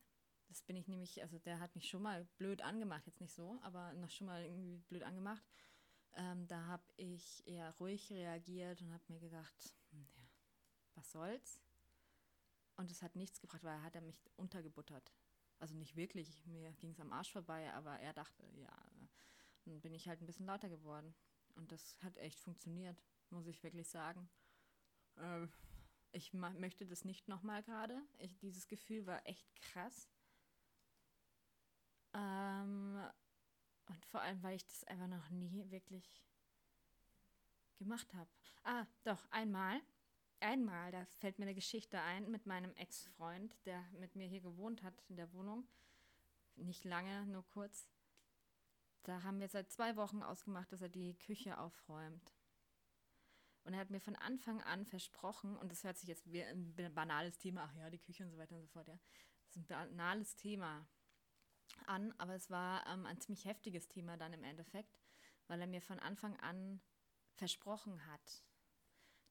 Das 0.47 0.61
bin 0.63 0.75
ich 0.75 0.87
nämlich, 0.87 1.21
also 1.21 1.39
der 1.39 1.59
hat 1.59 1.75
mich 1.75 1.87
schon 1.87 2.01
mal 2.01 2.25
blöd 2.37 2.61
angemacht, 2.61 3.05
jetzt 3.05 3.21
nicht 3.21 3.33
so, 3.33 3.59
aber 3.61 3.93
noch 3.93 4.09
schon 4.09 4.27
mal 4.27 4.43
irgendwie 4.43 4.77
blöd 4.89 5.03
angemacht. 5.03 5.43
Ähm, 6.15 6.47
da 6.47 6.65
habe 6.65 6.83
ich 6.97 7.45
eher 7.47 7.71
ruhig 7.79 8.11
reagiert 8.11 8.81
und 8.81 8.91
habe 8.91 9.03
mir 9.07 9.19
gedacht, 9.19 9.75
hm, 9.91 10.07
ja, 10.17 10.29
was 10.95 11.11
soll's? 11.11 11.61
Und 12.75 12.91
es 12.91 13.01
hat 13.01 13.15
nichts 13.15 13.39
gebracht, 13.39 13.63
weil 13.63 13.77
er 13.77 13.83
hat 13.83 14.01
mich 14.01 14.19
untergebuttert. 14.37 15.13
Also 15.59 15.75
nicht 15.75 15.95
wirklich, 15.95 16.45
mir 16.45 16.71
ging 16.73 16.91
es 16.91 16.99
am 16.99 17.11
Arsch 17.11 17.31
vorbei, 17.31 17.71
aber 17.73 17.99
er 17.99 18.13
dachte, 18.13 18.43
ja, 18.55 18.73
dann 19.65 19.81
bin 19.81 19.93
ich 19.93 20.07
halt 20.07 20.21
ein 20.21 20.25
bisschen 20.25 20.45
lauter 20.45 20.69
geworden. 20.69 21.13
Und 21.55 21.71
das 21.71 21.97
hat 22.01 22.17
echt 22.17 22.39
funktioniert, 22.39 23.03
muss 23.29 23.47
ich 23.47 23.61
wirklich 23.61 23.89
sagen. 23.89 24.29
Ähm, 25.17 25.51
ich 26.11 26.33
möchte 26.33 26.85
das 26.85 27.03
nicht 27.03 27.27
nochmal 27.27 27.61
gerade. 27.61 28.01
Dieses 28.41 28.67
Gefühl 28.67 29.05
war 29.05 29.25
echt 29.27 29.53
krass. 29.61 30.09
Ähm, 32.13 33.03
und 33.87 34.05
vor 34.05 34.21
allem, 34.21 34.41
weil 34.41 34.55
ich 34.55 34.65
das 34.65 34.83
einfach 34.85 35.07
noch 35.07 35.29
nie 35.29 35.69
wirklich 35.69 36.23
gemacht 37.77 38.13
habe. 38.13 38.29
Ah, 38.63 38.85
doch, 39.03 39.29
einmal. 39.31 39.81
Einmal, 40.41 40.91
da 40.91 41.05
fällt 41.05 41.37
mir 41.37 41.45
eine 41.45 41.55
Geschichte 41.55 41.99
ein 41.99 42.31
mit 42.31 42.45
meinem 42.45 42.73
Ex-Freund, 42.75 43.53
der 43.65 43.83
mit 43.99 44.15
mir 44.15 44.25
hier 44.25 44.39
gewohnt 44.39 44.83
hat 44.83 44.93
in 45.09 45.17
der 45.17 45.33
Wohnung. 45.33 45.67
Nicht 46.55 46.85
lange, 46.85 47.25
nur 47.25 47.45
kurz. 47.47 47.89
Da 49.03 49.23
haben 49.23 49.39
wir 49.39 49.49
seit 49.49 49.69
zwei 49.69 49.95
Wochen 49.97 50.23
ausgemacht, 50.23 50.71
dass 50.71 50.81
er 50.81 50.89
die 50.89 51.17
Küche 51.17 51.57
aufräumt. 51.57 52.33
Und 53.63 53.73
er 53.73 53.79
hat 53.79 53.89
mir 53.89 53.99
von 53.99 54.15
Anfang 54.15 54.61
an 54.61 54.85
versprochen, 54.85 55.57
und 55.57 55.71
das 55.71 55.83
hört 55.83 55.97
sich 55.97 56.07
jetzt 56.07 56.31
wie 56.31 56.43
ein 56.43 56.73
banales 56.93 57.37
Thema, 57.37 57.65
ach 57.65 57.75
ja, 57.75 57.89
die 57.89 57.99
Küche 57.99 58.23
und 58.23 58.31
so 58.31 58.37
weiter 58.37 58.55
und 58.55 58.61
so 58.61 58.67
fort, 58.67 58.87
ja. 58.87 58.97
Das 59.45 59.57
ist 59.57 59.57
ein 59.57 59.67
banales 59.67 60.35
Thema 60.35 60.87
an, 61.85 62.13
aber 62.17 62.35
es 62.35 62.49
war 62.49 62.85
ähm, 62.87 63.05
ein 63.05 63.19
ziemlich 63.19 63.45
heftiges 63.45 63.87
Thema 63.89 64.15
dann 64.15 64.33
im 64.33 64.43
Endeffekt, 64.43 64.99
weil 65.47 65.59
er 65.59 65.67
mir 65.67 65.81
von 65.81 65.99
Anfang 65.99 66.37
an 66.37 66.81
versprochen 67.33 68.05
hat, 68.07 68.43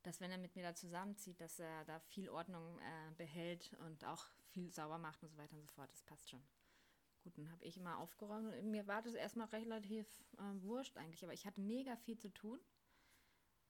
dass 0.02 0.20
wenn 0.20 0.30
er 0.30 0.38
mit 0.38 0.54
mir 0.56 0.62
da 0.62 0.74
zusammenzieht, 0.74 1.40
dass 1.40 1.58
er 1.58 1.84
da 1.84 1.98
viel 2.00 2.28
Ordnung 2.28 2.78
äh, 2.78 3.12
behält 3.16 3.76
und 3.87 4.04
auch 4.04 4.24
viel 4.50 4.70
sauber 4.72 4.98
macht 4.98 5.22
und 5.22 5.30
so 5.30 5.38
weiter 5.38 5.54
und 5.54 5.62
so 5.62 5.68
fort. 5.74 5.90
Das 5.92 6.02
passt 6.02 6.30
schon. 6.30 6.42
Gut, 7.24 7.37
dann 7.37 7.50
habe 7.50 7.64
ich 7.64 7.76
immer 7.76 7.98
aufgeräumt 7.98 8.54
und 8.54 8.70
mir 8.70 8.87
war 8.87 9.02
das 9.02 9.14
erstmal 9.14 9.48
relativ 9.48 10.06
äh, 10.38 10.62
wurscht 10.62 10.96
eigentlich, 10.96 11.24
aber 11.24 11.32
ich 11.32 11.46
hatte 11.46 11.61
mega 11.61 11.96
viel 11.96 12.18
zu 12.18 12.32
tun. 12.32 12.61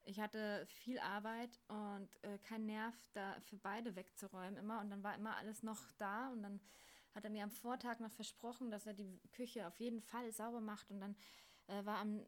Ich 0.08 0.20
hatte 0.20 0.64
viel 0.66 0.98
Arbeit 1.00 1.60
und 1.68 2.08
äh, 2.22 2.38
kein 2.38 2.64
Nerv, 2.64 2.94
da 3.12 3.38
für 3.40 3.58
beide 3.58 3.94
wegzuräumen 3.94 4.56
immer. 4.56 4.80
Und 4.80 4.88
dann 4.88 5.02
war 5.02 5.14
immer 5.14 5.36
alles 5.36 5.62
noch 5.62 5.92
da. 5.98 6.30
Und 6.30 6.42
dann 6.42 6.60
hat 7.14 7.24
er 7.24 7.30
mir 7.30 7.44
am 7.44 7.50
Vortag 7.50 8.00
noch 8.00 8.12
versprochen, 8.12 8.70
dass 8.70 8.86
er 8.86 8.94
die 8.94 9.20
Küche 9.32 9.66
auf 9.66 9.78
jeden 9.80 10.00
Fall 10.00 10.32
sauber 10.32 10.62
macht. 10.62 10.90
Und 10.90 11.00
dann 11.00 11.14
äh, 11.66 11.84
war 11.84 11.98
am 11.98 12.24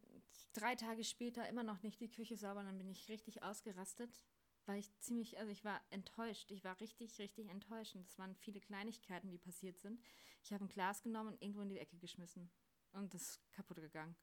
drei 0.53 0.75
Tage 0.77 1.05
später 1.05 1.49
immer 1.49 1.63
noch 1.63 1.83
nicht 1.83 2.01
die 2.01 2.11
Küche 2.11 2.37
sauber. 2.37 2.63
Dann 2.63 2.79
bin 2.79 2.91
ich 2.91 3.09
richtig 3.09 3.43
ausgerastet 3.43 4.25
war 4.71 4.77
ich 4.77 4.97
ziemlich, 5.01 5.37
also 5.39 5.51
ich 5.51 5.65
war 5.65 5.81
enttäuscht. 5.91 6.51
Ich 6.51 6.63
war 6.63 6.79
richtig, 6.81 7.19
richtig 7.19 7.49
enttäuscht. 7.49 7.97
Und 7.97 8.07
es 8.07 8.19
waren 8.19 8.37
viele 8.37 8.61
Kleinigkeiten, 8.61 9.31
die 9.31 9.39
passiert 9.39 9.79
sind. 9.79 10.01
Ich 10.45 10.53
habe 10.53 10.65
ein 10.65 10.69
Glas 10.69 11.03
genommen 11.03 11.31
und 11.31 11.43
irgendwo 11.43 11.63
in 11.63 11.69
die 11.69 11.79
Ecke 11.79 11.97
geschmissen. 11.99 12.51
Und 12.93 13.13
das 13.13 13.23
ist 13.23 13.53
kaputt 13.53 13.79
gegangen. 13.79 14.17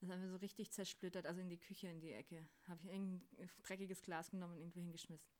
Das 0.00 0.10
haben 0.10 0.20
wir 0.20 0.30
so 0.30 0.36
richtig 0.36 0.72
zersplittert, 0.72 1.26
also 1.26 1.40
in 1.40 1.48
die 1.48 1.60
Küche, 1.60 1.86
in 1.86 2.00
die 2.00 2.10
Ecke. 2.10 2.48
Habe 2.66 2.80
ich 2.82 2.88
irgendein 2.88 3.50
dreckiges 3.62 4.02
Glas 4.02 4.30
genommen 4.30 4.54
und 4.54 4.58
irgendwo 4.58 4.80
hingeschmissen. 4.80 5.30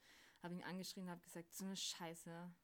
Habe 0.40 0.54
ihn 0.54 0.62
angeschrien 0.62 1.06
und 1.06 1.10
habe 1.10 1.20
gesagt, 1.20 1.52
so 1.52 1.64
eine 1.64 1.76
Scheiße. 1.76 2.54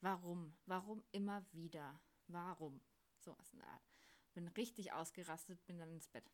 Warum? 0.00 0.54
Warum 0.66 1.02
immer 1.10 1.44
wieder? 1.52 2.00
Warum? 2.28 2.80
So 3.18 3.36
was 3.36 3.52
in 3.52 3.58
der 3.58 3.68
Art. 3.68 3.91
Bin 4.34 4.48
richtig 4.48 4.92
ausgerastet, 4.92 5.64
bin 5.66 5.78
dann 5.78 5.92
ins 5.92 6.08
Bett. 6.08 6.30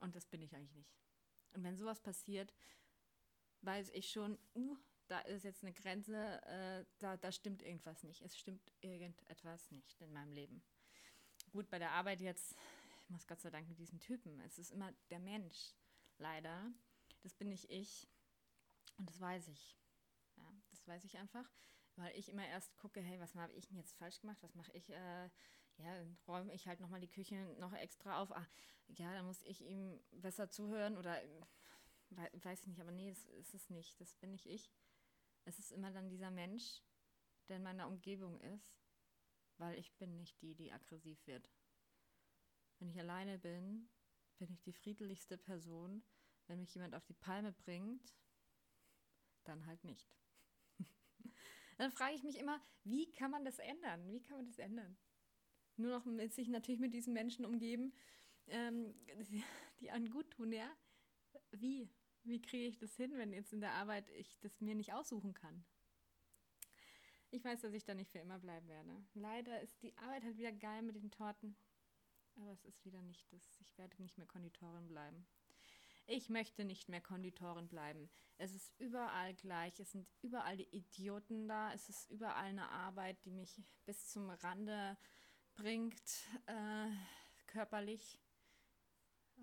Und 0.00 0.14
das 0.14 0.26
bin 0.26 0.42
ich 0.42 0.54
eigentlich 0.54 0.74
nicht. 0.74 0.94
Und 1.52 1.64
wenn 1.64 1.76
sowas 1.76 2.00
passiert, 2.00 2.54
weiß 3.62 3.90
ich 3.90 4.10
schon, 4.10 4.38
uh, 4.54 4.76
da 5.08 5.18
ist 5.20 5.44
jetzt 5.44 5.62
eine 5.62 5.72
Grenze, 5.72 6.40
äh, 6.46 6.84
da, 6.98 7.16
da 7.16 7.32
stimmt 7.32 7.62
irgendwas 7.62 8.02
nicht. 8.04 8.22
Es 8.22 8.38
stimmt 8.38 8.72
irgendetwas 8.80 9.70
nicht 9.72 10.00
in 10.00 10.12
meinem 10.12 10.32
Leben. 10.32 10.62
Gut, 11.52 11.68
bei 11.68 11.80
der 11.80 11.90
Arbeit 11.90 12.20
jetzt, 12.20 12.54
ich 13.02 13.10
muss 13.10 13.26
Gott 13.26 13.40
sei 13.40 13.50
Dank 13.50 13.68
mit 13.68 13.78
diesem 13.78 13.98
Typen, 13.98 14.40
es 14.40 14.58
ist 14.58 14.70
immer 14.70 14.92
der 15.10 15.18
Mensch, 15.18 15.74
leider. 16.18 16.72
Das 17.22 17.34
bin 17.34 17.48
nicht 17.48 17.68
ich 17.70 18.06
und 18.98 19.10
das 19.10 19.20
weiß 19.20 19.48
ich. 19.48 19.76
Ja, 20.36 20.44
das 20.70 20.86
weiß 20.86 21.04
ich 21.04 21.18
einfach, 21.18 21.50
weil 21.96 22.16
ich 22.16 22.28
immer 22.28 22.46
erst 22.46 22.76
gucke, 22.76 23.00
hey, 23.00 23.18
was 23.20 23.34
habe 23.34 23.52
ich 23.52 23.66
denn 23.66 23.76
jetzt 23.76 23.96
falsch 23.96 24.20
gemacht? 24.20 24.38
Was 24.42 24.54
mache 24.54 24.72
ich? 24.72 24.90
Äh, 24.90 25.30
ja, 25.78 25.94
dann 25.94 26.18
räume 26.26 26.52
ich 26.52 26.66
halt 26.66 26.80
nochmal 26.80 27.00
die 27.00 27.10
Küche 27.10 27.36
noch 27.58 27.72
extra 27.72 28.20
auf. 28.20 28.30
Ah, 28.32 28.46
ja, 28.88 29.12
dann 29.14 29.26
muss 29.26 29.42
ich 29.42 29.62
ihm 29.62 30.00
besser 30.10 30.50
zuhören 30.50 30.96
oder 30.96 31.20
weiß 32.10 32.60
ich 32.60 32.66
nicht, 32.66 32.80
aber 32.80 32.92
nee, 32.92 33.10
das 33.10 33.24
ist 33.24 33.54
es 33.54 33.70
nicht. 33.70 34.00
Das 34.00 34.14
bin 34.16 34.32
nicht 34.32 34.46
ich. 34.46 34.70
Es 35.44 35.58
ist 35.58 35.72
immer 35.72 35.90
dann 35.90 36.10
dieser 36.10 36.30
Mensch, 36.30 36.82
der 37.48 37.56
in 37.56 37.62
meiner 37.62 37.86
Umgebung 37.86 38.40
ist, 38.40 38.78
weil 39.58 39.78
ich 39.78 39.96
bin 39.96 40.16
nicht 40.16 40.40
die, 40.42 40.54
die 40.54 40.72
aggressiv 40.72 41.26
wird. 41.26 41.50
Wenn 42.78 42.88
ich 42.88 42.98
alleine 42.98 43.38
bin, 43.38 43.88
bin 44.38 44.50
ich 44.50 44.62
die 44.62 44.72
friedlichste 44.72 45.38
Person. 45.38 46.02
Wenn 46.46 46.60
mich 46.60 46.74
jemand 46.74 46.94
auf 46.94 47.04
die 47.04 47.14
Palme 47.14 47.52
bringt, 47.52 48.14
dann 49.44 49.66
halt 49.66 49.84
nicht. 49.84 50.16
Dann 51.80 51.92
frage 51.92 52.14
ich 52.14 52.22
mich 52.22 52.38
immer, 52.38 52.60
wie 52.84 53.10
kann 53.12 53.30
man 53.30 53.44
das 53.44 53.58
ändern? 53.58 54.10
Wie 54.10 54.20
kann 54.20 54.36
man 54.36 54.46
das 54.46 54.58
ändern? 54.58 54.96
Nur 55.76 55.90
noch 55.90 56.04
mit 56.04 56.34
sich 56.34 56.48
natürlich 56.48 56.80
mit 56.80 56.92
diesen 56.92 57.14
Menschen 57.14 57.44
umgeben, 57.44 57.94
ähm, 58.48 58.94
die 59.80 59.90
einen 59.90 60.10
gut 60.10 60.30
tun, 60.30 60.52
ja? 60.52 60.70
Wie? 61.52 61.88
Wie 62.22 62.42
kriege 62.42 62.66
ich 62.66 62.76
das 62.76 62.94
hin, 62.96 63.12
wenn 63.16 63.32
jetzt 63.32 63.54
in 63.54 63.62
der 63.62 63.72
Arbeit 63.72 64.10
ich 64.10 64.38
das 64.40 64.60
mir 64.60 64.74
nicht 64.74 64.92
aussuchen 64.92 65.32
kann? 65.32 65.64
Ich 67.30 67.42
weiß, 67.44 67.62
dass 67.62 67.72
ich 67.72 67.84
da 67.84 67.94
nicht 67.94 68.10
für 68.10 68.18
immer 68.18 68.38
bleiben 68.38 68.68
werde. 68.68 69.02
Leider 69.14 69.60
ist 69.62 69.80
die 69.82 69.96
Arbeit 69.96 70.24
halt 70.24 70.36
wieder 70.36 70.52
geil 70.52 70.82
mit 70.82 70.96
den 70.96 71.10
Torten. 71.10 71.56
Aber 72.36 72.52
es 72.52 72.64
ist 72.64 72.84
wieder 72.84 73.00
nicht 73.00 73.32
das. 73.32 73.58
Ich 73.60 73.78
werde 73.78 74.02
nicht 74.02 74.18
mehr 74.18 74.26
Konditorin 74.26 74.86
bleiben. 74.86 75.26
Ich 76.12 76.28
möchte 76.28 76.64
nicht 76.64 76.88
mehr 76.88 77.00
Konditorin 77.00 77.68
bleiben. 77.68 78.10
Es 78.36 78.52
ist 78.52 78.74
überall 78.80 79.32
gleich. 79.34 79.78
Es 79.78 79.92
sind 79.92 80.08
überall 80.22 80.56
die 80.56 80.68
Idioten 80.76 81.46
da. 81.46 81.72
Es 81.72 81.88
ist 81.88 82.10
überall 82.10 82.46
eine 82.46 82.68
Arbeit, 82.68 83.24
die 83.24 83.30
mich 83.30 83.62
bis 83.84 84.08
zum 84.08 84.28
Rande 84.28 84.98
bringt, 85.54 86.02
äh, 86.46 86.90
körperlich. 87.46 88.18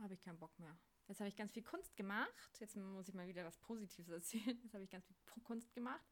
habe 0.01 0.13
ich 0.13 0.21
keinen 0.21 0.39
Bock 0.39 0.59
mehr. 0.59 0.77
Jetzt 1.07 1.21
habe 1.21 1.29
ich 1.29 1.37
ganz 1.37 1.53
viel 1.53 1.63
Kunst 1.63 1.95
gemacht. 1.95 2.59
Jetzt 2.59 2.75
muss 2.75 3.07
ich 3.07 3.15
mal 3.15 3.29
wieder 3.29 3.45
was 3.45 3.57
Positives 3.59 4.09
erzählen. 4.09 4.59
Jetzt 4.61 4.73
habe 4.73 4.83
ich 4.83 4.89
ganz 4.89 5.05
viel 5.05 5.15
Kunst 5.43 5.73
gemacht. 5.73 6.05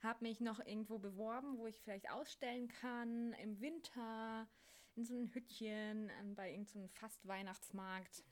Habe 0.00 0.24
mich 0.24 0.40
noch 0.40 0.60
irgendwo 0.60 0.98
beworben, 0.98 1.58
wo 1.58 1.66
ich 1.66 1.78
vielleicht 1.82 2.10
ausstellen 2.10 2.68
kann 2.68 3.34
im 3.34 3.60
Winter 3.60 4.48
in 4.94 5.04
so 5.04 5.12
einem 5.12 5.28
Hüttchen 5.34 6.08
ähm, 6.20 6.34
bei 6.34 6.52
irgendeinem 6.52 6.86
so 6.86 6.94
fast 6.94 7.28
Weihnachtsmarkt. 7.28 8.24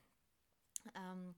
Ähm, 0.94 1.34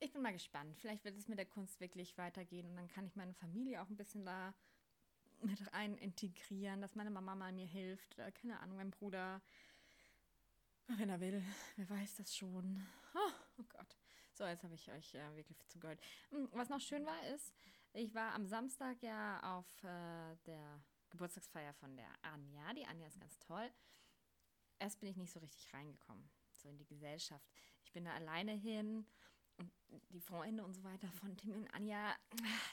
ich 0.00 0.12
bin 0.12 0.22
mal 0.22 0.32
gespannt. 0.32 0.76
Vielleicht 0.78 1.04
wird 1.04 1.16
es 1.16 1.28
mit 1.28 1.38
der 1.38 1.46
Kunst 1.46 1.80
wirklich 1.80 2.16
weitergehen 2.18 2.68
und 2.70 2.76
dann 2.76 2.88
kann 2.88 3.06
ich 3.06 3.16
meine 3.16 3.34
Familie 3.34 3.82
auch 3.82 3.88
ein 3.88 3.96
bisschen 3.96 4.24
da 4.24 4.54
mit 5.40 5.72
rein 5.72 5.96
integrieren, 5.96 6.80
dass 6.80 6.94
meine 6.94 7.10
Mama 7.10 7.34
mal 7.34 7.52
mir 7.52 7.66
hilft. 7.66 8.16
Keine 8.34 8.60
Ahnung, 8.60 8.76
mein 8.76 8.90
Bruder. 8.90 9.40
Wenn 10.86 11.10
er 11.10 11.20
will, 11.20 11.42
wer 11.76 11.90
weiß 11.90 12.16
das 12.16 12.34
schon. 12.34 12.86
Oh, 13.14 13.32
oh 13.58 13.64
Gott. 13.68 13.96
So, 14.32 14.44
jetzt 14.44 14.62
habe 14.62 14.74
ich 14.74 14.90
euch 14.90 15.14
äh, 15.14 15.36
wirklich 15.36 15.58
zugehört. 15.66 16.00
Hm, 16.30 16.48
was 16.52 16.68
noch 16.68 16.80
schön 16.80 17.04
war, 17.04 17.26
ist, 17.34 17.52
ich 17.92 18.14
war 18.14 18.34
am 18.34 18.46
Samstag 18.46 19.02
ja 19.02 19.58
auf 19.58 19.66
äh, 19.82 20.36
der 20.46 20.80
Geburtstagsfeier 21.10 21.74
von 21.74 21.96
der 21.96 22.08
Anja. 22.22 22.72
Die 22.74 22.86
Anja 22.86 23.06
ist 23.06 23.18
ganz 23.18 23.38
toll. 23.40 23.68
Erst 24.78 25.00
bin 25.00 25.08
ich 25.08 25.16
nicht 25.16 25.32
so 25.32 25.40
richtig 25.40 25.72
reingekommen, 25.74 26.30
so 26.52 26.68
in 26.68 26.78
die 26.78 26.86
Gesellschaft. 26.86 27.50
Ich 27.88 27.92
bin 27.94 28.04
da 28.04 28.12
alleine 28.12 28.52
hin 28.52 29.06
und 29.56 29.72
die 30.10 30.20
Freunde 30.20 30.62
und 30.62 30.74
so 30.74 30.84
weiter 30.84 31.08
von 31.12 31.34
Tim 31.38 31.56
und 31.56 31.74
Anja, 31.74 32.14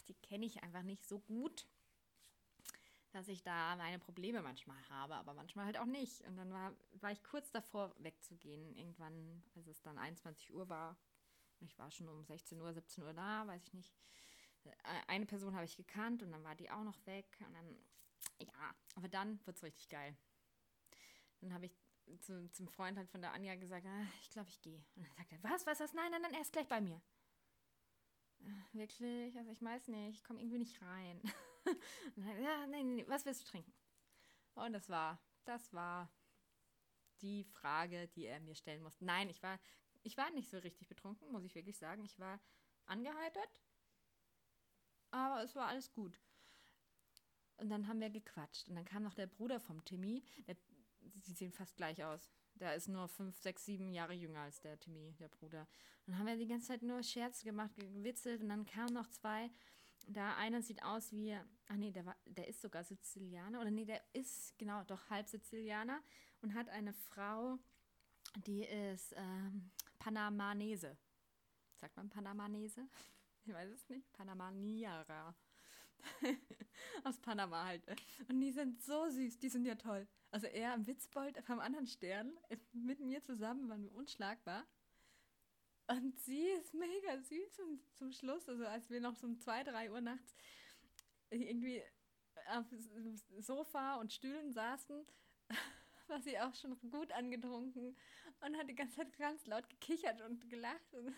die 0.10 0.14
kenne 0.16 0.46
ich 0.46 0.62
einfach 0.62 0.84
nicht 0.84 1.08
so 1.08 1.20
gut 1.20 1.66
dass 3.16 3.30
ich 3.30 3.42
da 3.44 3.78
meine 3.78 3.98
Probleme 3.98 4.42
manchmal 4.42 4.78
habe, 4.90 5.16
aber 5.16 5.34
manchmal 5.34 5.64
halt 5.64 5.78
auch 5.78 5.86
nicht. 5.86 6.20
Und 6.28 6.36
dann 6.36 6.52
war, 6.52 6.74
war 7.00 7.14
ich 7.14 7.24
kurz 7.24 7.50
davor 7.50 7.96
wegzugehen, 8.00 8.76
irgendwann, 8.76 9.42
als 9.56 9.68
es 9.68 9.82
dann 9.82 9.98
21 9.98 10.54
Uhr 10.54 10.68
war. 10.68 10.98
Ich 11.62 11.80
war 11.80 11.90
schon 11.92 12.10
um 12.10 12.26
16 12.26 12.60
Uhr, 12.60 12.74
17 12.74 13.06
Uhr 13.06 13.14
da, 13.14 13.48
weiß 13.48 13.64
ich 13.64 13.74
nicht. 13.74 13.96
Äh, 14.66 14.72
eine 15.08 15.26
Person 15.26 15.56
habe 15.56 15.64
ich 15.64 15.78
gekannt 15.78 16.24
und 16.24 16.32
dann 16.34 16.44
war 16.44 16.56
die 16.56 16.70
auch 16.70 16.84
noch 16.84 17.06
weg. 17.06 17.38
Und 17.48 17.54
dann, 17.54 17.78
ja, 18.42 18.76
aber 18.96 19.08
dann 19.08 19.40
wird 19.46 19.56
es 19.56 19.64
richtig 19.64 19.88
geil. 19.88 20.14
Dann 21.40 21.54
habe 21.54 21.68
ich 21.68 21.85
zu, 22.20 22.50
zum 22.52 22.68
Freund 22.68 22.98
halt 22.98 23.10
von 23.10 23.22
der 23.22 23.34
Anja 23.34 23.56
gesagt, 23.56 23.86
ah, 23.86 24.08
ich 24.22 24.30
glaube, 24.30 24.50
ich 24.50 24.62
gehe. 24.62 24.84
Und 24.96 25.04
dann 25.04 25.14
sagt 25.14 25.32
er, 25.32 25.44
was, 25.44 25.66
was, 25.66 25.80
was? 25.80 25.94
Nein, 25.94 26.12
nein, 26.12 26.22
nein, 26.22 26.34
er 26.34 26.42
ist 26.42 26.54
gleich 26.54 26.68
bei 26.68 26.82
mir. 26.82 27.02
Äh, 28.40 28.52
wirklich? 28.74 29.38
Also 29.38 29.52
ich 29.52 29.62
weiß 29.62 29.88
nicht, 29.88 30.18
ich 30.18 30.24
komme 30.24 30.40
irgendwie 30.40 30.60
nicht 30.60 30.82
rein. 30.82 31.22
ja, 32.42 32.68
nein, 32.68 32.96
nee, 32.96 33.06
was 33.08 33.26
willst 33.26 33.46
du 33.46 33.52
trinken? 33.52 33.74
Und 34.56 34.74
das 34.74 34.90
war, 34.90 35.20
das 35.44 35.74
war 35.74 36.12
die 37.22 37.44
Frage, 37.44 38.08
die 38.10 38.26
er 38.26 38.40
mir 38.40 38.56
stellen 38.56 38.84
musste. 38.84 39.06
Nein, 39.06 39.30
ich 39.30 39.42
war, 39.42 39.60
ich 40.04 40.18
war 40.18 40.30
nicht 40.32 40.50
so 40.50 40.58
richtig 40.58 40.88
betrunken, 40.88 41.32
muss 41.32 41.44
ich 41.44 41.56
wirklich 41.56 41.78
sagen. 41.78 42.04
Ich 42.04 42.20
war 42.20 42.40
angeheitert, 42.86 43.62
aber 45.12 45.44
es 45.44 45.56
war 45.56 45.68
alles 45.68 45.92
gut. 45.92 46.20
Und 47.58 47.70
dann 47.70 47.88
haben 47.88 48.02
wir 48.02 48.10
gequatscht. 48.10 48.68
Und 48.68 48.76
dann 48.76 48.86
kam 48.86 49.04
noch 49.04 49.14
der 49.14 49.28
Bruder 49.28 49.60
vom 49.60 49.84
Timmy. 49.86 50.24
Der, 50.48 50.58
die 51.14 51.34
sehen 51.34 51.52
fast 51.52 51.76
gleich 51.76 52.04
aus. 52.04 52.30
Der 52.56 52.76
ist 52.76 52.88
nur 52.88 53.08
fünf, 53.08 53.38
sechs, 53.38 53.66
sieben 53.66 53.92
Jahre 53.92 54.14
jünger 54.14 54.42
als 54.42 54.62
der 54.62 54.80
Timmy, 54.80 55.14
der 55.20 55.28
Bruder. 55.28 55.68
Dann 56.06 56.18
haben 56.18 56.28
wir 56.28 56.38
die 56.38 56.48
ganze 56.48 56.68
Zeit 56.68 56.84
nur 56.84 57.04
Scherze 57.04 57.44
gemacht, 57.44 57.76
gewitzelt. 57.76 58.42
Und 58.42 58.50
dann 58.50 58.66
kamen 58.66 58.94
noch 58.94 59.10
zwei 59.10 59.50
da 60.08 60.36
einer 60.36 60.62
sieht 60.62 60.84
aus 60.84 61.12
wie, 61.12 61.36
ach 61.68 61.76
nee, 61.76 61.92
der, 61.92 62.06
war, 62.06 62.16
der 62.26 62.48
ist 62.48 62.62
sogar 62.62 62.84
Sizilianer, 62.84 63.62
oder 63.62 63.72
nee, 63.72 63.86
der 63.86 64.02
ist 64.14 64.58
genau 64.58 64.84
doch 64.84 65.10
halb 65.10 65.28
Sizilianer 65.28 66.02
und 66.42 66.54
hat 66.54 66.70
eine 66.70 66.94
Frau, 66.94 67.58
die 68.46 68.64
ist 68.64 69.14
ähm, 69.18 69.72
Panamanese. 70.00 70.98
Sagt 71.76 71.96
man 71.98 72.10
Panamanese? 72.10 72.88
Ich 73.46 73.54
weiß 73.54 73.70
es 73.70 73.90
nicht. 73.90 74.12
Panamaniara. 74.14 75.36
Aus 77.04 77.20
Panama 77.20 77.66
halt. 77.66 77.84
Und 78.28 78.42
die 78.42 78.52
sind 78.52 78.82
so 78.82 79.10
süß, 79.10 79.40
die 79.40 79.50
sind 79.50 79.66
ja 79.66 79.76
toll. 79.76 80.08
Also 80.36 80.48
er 80.48 80.74
am 80.74 80.86
Witzbold 80.86 81.42
vom 81.46 81.62
anderen 81.62 81.88
Stern, 81.88 82.38
mit 82.74 83.00
mir 83.00 83.24
zusammen 83.24 83.70
waren 83.70 83.84
wir 83.84 83.96
unschlagbar. 83.96 84.66
Und 85.88 86.20
sie 86.20 86.50
ist 86.50 86.74
mega 86.74 87.18
süß 87.22 87.60
und 87.60 87.80
zum 87.96 88.12
Schluss, 88.12 88.50
also 88.50 88.66
als 88.66 88.90
wir 88.90 89.00
noch 89.00 89.16
so 89.16 89.28
um 89.28 89.40
zwei, 89.40 89.64
drei 89.64 89.90
Uhr 89.90 90.02
nachts 90.02 90.36
irgendwie 91.30 91.82
auf 92.48 92.66
Sofa 93.40 93.96
und 93.96 94.12
Stühlen 94.12 94.52
saßen, 94.52 95.08
war 96.08 96.22
sie 96.22 96.38
auch 96.38 96.54
schon 96.54 96.78
gut 96.92 97.14
angetrunken 97.14 97.96
und 98.42 98.58
hat 98.58 98.68
die 98.68 98.76
ganze 98.76 98.98
Zeit 98.98 99.18
ganz 99.18 99.46
laut 99.46 99.70
gekichert 99.70 100.20
und 100.20 100.50
gelacht. 100.50 100.94
Und 100.96 101.16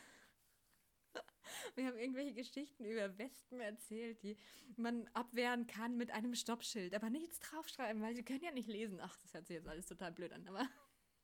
wir 1.75 1.87
haben 1.87 1.97
irgendwelche 1.97 2.33
Geschichten 2.33 2.85
über 2.85 3.17
Wespen 3.17 3.59
erzählt, 3.59 4.21
die 4.23 4.37
man 4.75 5.07
abwehren 5.13 5.67
kann 5.67 5.97
mit 5.97 6.11
einem 6.11 6.35
Stoppschild, 6.35 6.93
aber 6.93 7.09
nichts 7.09 7.39
draufschreiben, 7.39 8.01
weil 8.01 8.15
sie 8.15 8.23
können 8.23 8.43
ja 8.43 8.51
nicht 8.51 8.67
lesen. 8.67 8.99
Ach, 9.01 9.17
das 9.17 9.33
hört 9.33 9.47
sich 9.47 9.55
jetzt 9.55 9.67
alles 9.67 9.85
total 9.85 10.11
blöd 10.11 10.33
an, 10.33 10.47
aber 10.47 10.67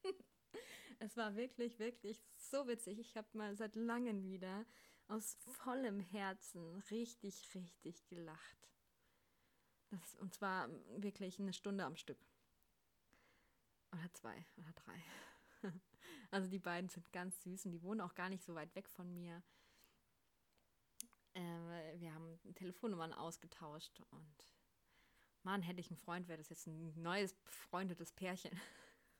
es 1.00 1.18
war 1.18 1.36
wirklich, 1.36 1.80
wirklich 1.80 2.24
so 2.38 2.68
witzig. 2.68 3.00
Ich 3.00 3.16
habe 3.18 3.28
mal 3.34 3.56
seit 3.56 3.76
langem 3.76 4.24
wieder 4.24 4.66
aus 5.08 5.38
vollem 5.42 6.00
Herzen 6.00 6.76
richtig, 6.90 7.48
richtig 7.54 8.06
gelacht. 8.08 8.70
Das, 9.90 10.16
und 10.16 10.34
zwar 10.34 10.70
wirklich 10.98 11.40
eine 11.40 11.54
Stunde 11.54 11.84
am 11.86 11.96
Stück. 11.96 12.18
Oder 13.92 14.14
zwei 14.14 14.46
oder 14.58 14.72
drei. 14.74 15.04
Also 16.32 16.50
die 16.50 16.60
beiden 16.60 16.90
sind 16.90 17.14
ganz 17.14 17.44
süß 17.44 17.66
und 17.66 17.74
die 17.74 17.84
wohnen 17.84 18.02
auch 18.02 18.16
gar 18.16 18.28
nicht 18.28 18.44
so 18.44 18.56
weit 18.56 18.74
weg 18.74 18.90
von 18.90 19.14
mir. 19.14 19.44
Äh, 21.34 22.00
wir 22.00 22.14
haben 22.14 22.40
Telefonnummern 22.56 23.14
ausgetauscht 23.14 24.02
und 24.12 24.36
Mann, 25.44 25.62
hätte 25.62 25.82
ich 25.82 25.90
einen 25.90 25.98
Freund, 25.98 26.28
wäre 26.28 26.38
das 26.38 26.50
jetzt 26.50 26.68
ein 26.68 26.94
neues 27.02 27.34
befreundetes 27.34 28.14
Pärchen. 28.14 28.60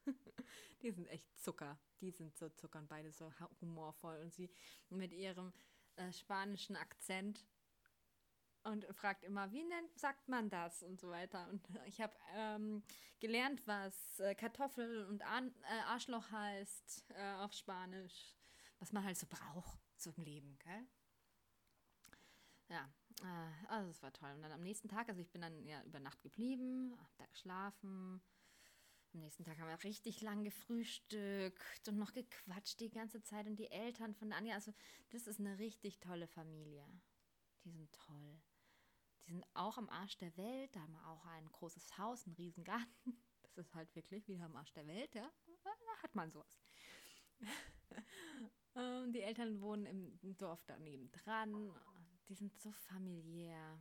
die 0.82 0.92
sind 0.92 1.08
echt 1.08 1.28
Zucker. 1.38 1.78
Die 2.00 2.12
sind 2.12 2.36
so 2.38 2.50
Zucker 2.50 2.80
und 2.80 2.88
beide 2.88 3.12
so 3.12 3.32
humorvoll. 3.62 4.20
Und 4.22 4.34
sie 4.34 4.50
mit 4.90 5.12
ihrem 5.12 5.52
äh, 5.96 6.12
spanischen 6.14 6.76
Akzent 6.76 7.46
und 8.64 8.86
fragt 8.96 9.26
immer, 9.26 9.52
wie 9.52 9.64
nennt, 9.64 10.00
sagt 10.00 10.30
man 10.30 10.50
das 10.50 10.84
und 10.84 11.00
so 11.00 11.10
weiter. 11.10 11.48
Und 11.50 11.68
ich 11.86 12.00
habe 12.00 12.14
ähm, 12.34 12.84
gelernt, 13.20 13.66
was 13.68 14.20
äh, 14.20 14.36
Kartoffel 14.36 15.06
und 15.06 15.22
Ar 15.24 15.44
äh, 15.44 15.82
Arschloch 15.88 16.32
heißt 16.32 17.06
äh, 17.10 17.34
auf 17.36 17.54
Spanisch, 17.54 18.38
was 18.80 18.94
man 18.94 19.04
halt 19.04 19.18
so 19.18 19.28
braucht 19.28 19.80
im 20.06 20.24
Leben, 20.24 20.58
gell? 20.60 20.88
Ja, 22.74 22.90
äh, 23.22 23.68
also 23.68 23.92
es 23.92 24.02
war 24.02 24.12
toll. 24.12 24.32
Und 24.32 24.42
dann 24.42 24.52
am 24.52 24.64
nächsten 24.64 24.88
Tag, 24.88 25.08
also 25.08 25.22
ich 25.22 25.30
bin 25.30 25.42
dann 25.42 25.68
ja 25.68 25.84
über 25.84 26.00
Nacht 26.00 26.24
geblieben, 26.24 26.98
hab 27.00 27.16
da 27.18 27.26
geschlafen, 27.28 28.20
am 29.14 29.20
nächsten 29.20 29.44
Tag 29.44 29.60
haben 29.60 29.68
wir 29.68 29.84
richtig 29.84 30.22
lang 30.22 30.44
gefrühstückt 30.44 31.88
und 31.88 32.00
noch 32.00 32.14
gequatscht 32.14 32.80
die 32.80 32.90
ganze 32.90 33.22
Zeit. 33.22 33.46
Und 33.46 33.58
die 33.58 33.70
Eltern 33.70 34.16
von 34.16 34.34
Anja, 34.34 34.56
also 34.56 34.74
das 35.12 35.28
ist 35.28 35.40
eine 35.40 35.60
richtig 35.60 36.00
tolle 36.00 36.28
Familie. 36.28 36.84
Die 37.64 37.70
sind 37.70 37.94
toll. 37.94 38.42
Die 39.28 39.34
sind 39.34 39.46
auch 39.54 39.78
am 39.78 39.88
Arsch 39.90 40.18
der 40.18 40.36
Welt. 40.36 40.76
Da 40.76 40.82
haben 40.82 40.94
wir 40.94 41.08
auch 41.08 41.26
ein 41.28 41.46
großes 41.52 42.00
Haus, 42.00 42.26
einen 42.26 42.36
riesen 42.36 42.64
Garten. 42.64 42.88
Das 43.56 43.68
ist 43.68 43.76
halt 43.76 43.94
wirklich 43.94 44.28
wieder 44.28 44.46
am 44.46 44.56
Arsch 44.56 44.74
der 44.74 44.88
Welt, 44.88 45.14
ja. 45.14 45.32
Da 45.64 45.70
hat 46.02 46.16
man 46.16 46.32
sowas. 46.32 46.60
die 49.14 49.22
Eltern 49.22 49.62
wohnen 49.62 49.86
im 49.86 50.38
Dorf 50.38 50.64
daneben 50.66 51.12
dran. 51.12 51.72
Die 52.30 52.36
sind 52.36 52.58
so 52.62 52.72
familiär. 52.72 53.80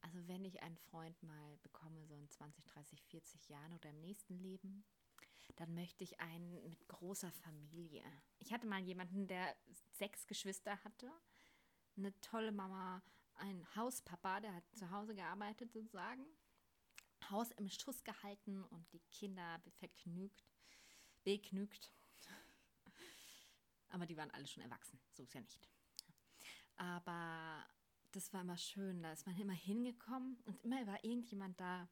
Also 0.00 0.26
wenn 0.28 0.44
ich 0.44 0.62
einen 0.62 0.76
Freund 0.76 1.22
mal 1.22 1.56
bekomme, 1.58 2.04
so 2.06 2.14
in 2.14 2.28
20, 2.28 2.64
30, 2.64 3.02
40 3.02 3.48
Jahren 3.48 3.72
oder 3.74 3.90
im 3.90 4.00
nächsten 4.00 4.38
Leben, 4.38 4.84
dann 5.56 5.74
möchte 5.74 6.04
ich 6.04 6.20
einen 6.20 6.68
mit 6.68 6.86
großer 6.88 7.30
Familie. 7.32 8.02
Ich 8.38 8.52
hatte 8.52 8.66
mal 8.66 8.80
jemanden, 8.80 9.26
der 9.26 9.56
sechs 9.92 10.26
Geschwister 10.26 10.82
hatte, 10.84 11.10
eine 11.96 12.18
tolle 12.20 12.52
Mama, 12.52 13.02
ein 13.34 13.66
Hauspapa, 13.74 14.40
der 14.40 14.54
hat 14.54 14.64
zu 14.74 14.90
Hause 14.90 15.14
gearbeitet 15.14 15.72
sozusagen, 15.72 16.24
Haus 17.30 17.50
im 17.52 17.68
Schuss 17.68 18.04
gehalten 18.04 18.62
und 18.64 18.92
die 18.92 19.00
Kinder 19.10 19.60
vergnügt, 19.78 20.44
begnügt. 21.24 21.90
Aber 23.88 24.06
die 24.06 24.16
waren 24.16 24.30
alle 24.30 24.46
schon 24.46 24.62
erwachsen, 24.62 25.00
so 25.12 25.22
ist 25.22 25.34
ja 25.34 25.40
nicht. 25.40 25.68
Aber 26.76 27.66
das 28.12 28.32
war 28.32 28.42
immer 28.42 28.56
schön. 28.56 29.02
Da 29.02 29.12
ist 29.12 29.26
man 29.26 29.36
immer 29.38 29.52
hingekommen 29.52 30.38
und 30.44 30.62
immer 30.64 30.86
war 30.86 31.02
irgendjemand 31.04 31.58
da. 31.60 31.88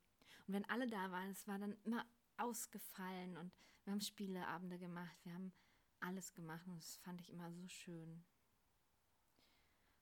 Und 0.46 0.54
wenn 0.54 0.68
alle 0.68 0.88
da 0.88 1.10
waren, 1.10 1.30
es 1.30 1.46
war 1.46 1.58
dann 1.58 1.76
immer 1.84 2.04
ausgefallen 2.36 3.36
und 3.36 3.52
wir 3.84 3.92
haben 3.92 4.00
Spieleabende 4.00 4.78
gemacht, 4.78 5.16
wir 5.24 5.34
haben 5.34 5.52
alles 6.00 6.32
gemacht 6.34 6.66
und 6.66 6.76
das 6.76 6.96
fand 6.96 7.20
ich 7.20 7.30
immer 7.30 7.52
so 7.52 7.68
schön. 7.68 8.24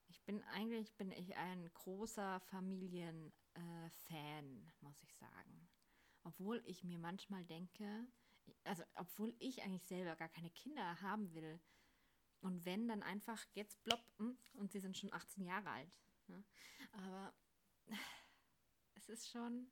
Ich 0.08 0.22
bin 0.24 0.42
eigentlich 0.44 0.94
bin 0.96 1.10
ich 1.10 1.36
ein 1.36 1.72
großer 1.72 2.40
Familienfan, 2.40 3.32
äh, 4.10 4.72
muss 4.80 5.02
ich 5.02 5.14
sagen. 5.16 5.68
Obwohl 6.24 6.62
ich 6.66 6.84
mir 6.84 6.98
manchmal 6.98 7.44
denke, 7.44 8.06
also 8.64 8.82
obwohl 8.94 9.34
ich 9.38 9.62
eigentlich 9.62 9.84
selber 9.84 10.16
gar 10.16 10.28
keine 10.28 10.50
Kinder 10.50 11.00
haben 11.00 11.32
will. 11.34 11.60
Und 12.42 12.64
wenn, 12.64 12.88
dann 12.88 13.02
einfach 13.02 13.44
jetzt 13.54 13.82
plopp 13.84 14.04
hm, 14.18 14.36
und 14.54 14.72
sie 14.72 14.80
sind 14.80 14.96
schon 14.96 15.12
18 15.12 15.44
Jahre 15.44 15.70
alt. 15.70 16.00
Ne? 16.26 16.44
Aber 16.90 17.32
es 18.94 19.08
ist 19.08 19.30
schon 19.30 19.70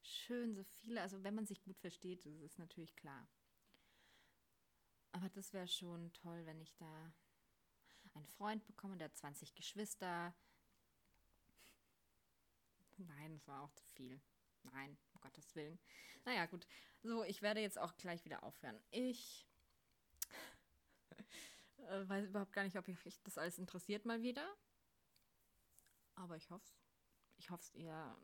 schön, 0.00 0.54
so 0.54 0.62
viele, 0.62 1.02
also 1.02 1.22
wenn 1.24 1.34
man 1.34 1.46
sich 1.46 1.60
gut 1.60 1.76
versteht, 1.78 2.24
das 2.24 2.40
ist 2.40 2.58
natürlich 2.58 2.94
klar. 2.96 3.28
Aber 5.10 5.28
das 5.30 5.52
wäre 5.52 5.66
schon 5.66 6.12
toll, 6.12 6.46
wenn 6.46 6.60
ich 6.60 6.74
da 6.76 7.12
einen 8.14 8.26
Freund 8.26 8.64
bekomme, 8.66 8.96
der 8.96 9.06
hat 9.06 9.16
20 9.16 9.54
Geschwister. 9.54 10.34
Nein, 12.96 13.32
das 13.32 13.46
war 13.48 13.62
auch 13.62 13.72
zu 13.74 13.84
viel. 13.86 14.20
Nein, 14.62 14.96
um 15.14 15.20
Gottes 15.20 15.54
Willen. 15.56 15.78
Naja, 16.24 16.46
gut. 16.46 16.66
So, 17.02 17.24
ich 17.24 17.42
werde 17.42 17.60
jetzt 17.60 17.78
auch 17.78 17.96
gleich 17.96 18.24
wieder 18.24 18.42
aufhören. 18.42 18.80
Ich 18.90 19.48
äh, 21.88 22.08
weiß 22.08 22.26
überhaupt 22.28 22.52
gar 22.52 22.64
nicht, 22.64 22.76
ob 22.76 22.88
euch 22.88 23.20
das 23.24 23.38
alles 23.38 23.58
interessiert 23.58 24.04
mal 24.04 24.22
wieder. 24.22 24.46
Aber 26.14 26.36
ich 26.36 26.50
hoffe 26.50 26.64
es. 26.64 26.80
Ich 27.36 27.50
hoffe 27.50 27.62
es, 27.62 27.74
ihr, 27.74 28.18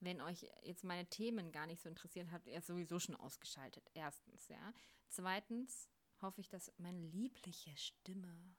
wenn 0.00 0.20
euch 0.20 0.46
jetzt 0.62 0.84
meine 0.84 1.08
Themen 1.08 1.52
gar 1.52 1.66
nicht 1.66 1.80
so 1.80 1.88
interessieren, 1.88 2.32
habt 2.32 2.46
ihr 2.48 2.60
sowieso 2.60 2.98
schon 2.98 3.14
ausgeschaltet. 3.16 3.88
Erstens, 3.94 4.48
ja. 4.48 4.72
Zweitens 5.08 5.88
hoffe 6.20 6.40
ich, 6.40 6.48
dass 6.48 6.72
meine 6.78 7.00
liebliche 7.00 7.76
Stimme 7.76 8.56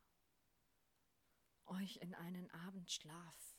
euch 1.65 1.97
in 1.97 2.15
einen 2.15 2.49
Abendschlaf 2.51 3.57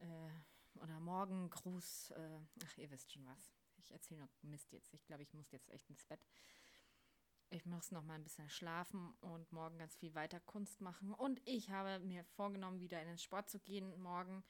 äh, 0.00 0.80
oder 0.80 1.00
Morgengruß, 1.00 2.10
äh, 2.10 2.40
ach, 2.64 2.78
ihr 2.78 2.90
wisst 2.90 3.12
schon 3.12 3.24
was. 3.26 3.52
Ich 3.78 3.90
erzähle 3.90 4.20
noch 4.20 4.42
Mist 4.42 4.72
jetzt. 4.72 4.92
Ich 4.92 5.04
glaube, 5.04 5.22
ich 5.22 5.32
muss 5.32 5.50
jetzt 5.50 5.70
echt 5.70 5.88
ins 5.88 6.04
Bett. 6.04 6.20
Ich 7.52 7.66
muss 7.66 7.90
noch 7.90 8.04
mal 8.04 8.14
ein 8.14 8.22
bisschen 8.22 8.48
schlafen 8.48 9.12
und 9.20 9.50
morgen 9.50 9.76
ganz 9.76 9.96
viel 9.96 10.14
weiter 10.14 10.38
Kunst 10.38 10.80
machen. 10.80 11.12
Und 11.12 11.40
ich 11.44 11.70
habe 11.70 11.98
mir 11.98 12.24
vorgenommen, 12.24 12.78
wieder 12.78 13.00
in 13.02 13.08
den 13.08 13.18
Sport 13.18 13.50
zu 13.50 13.58
gehen 13.58 14.00
morgen. 14.00 14.44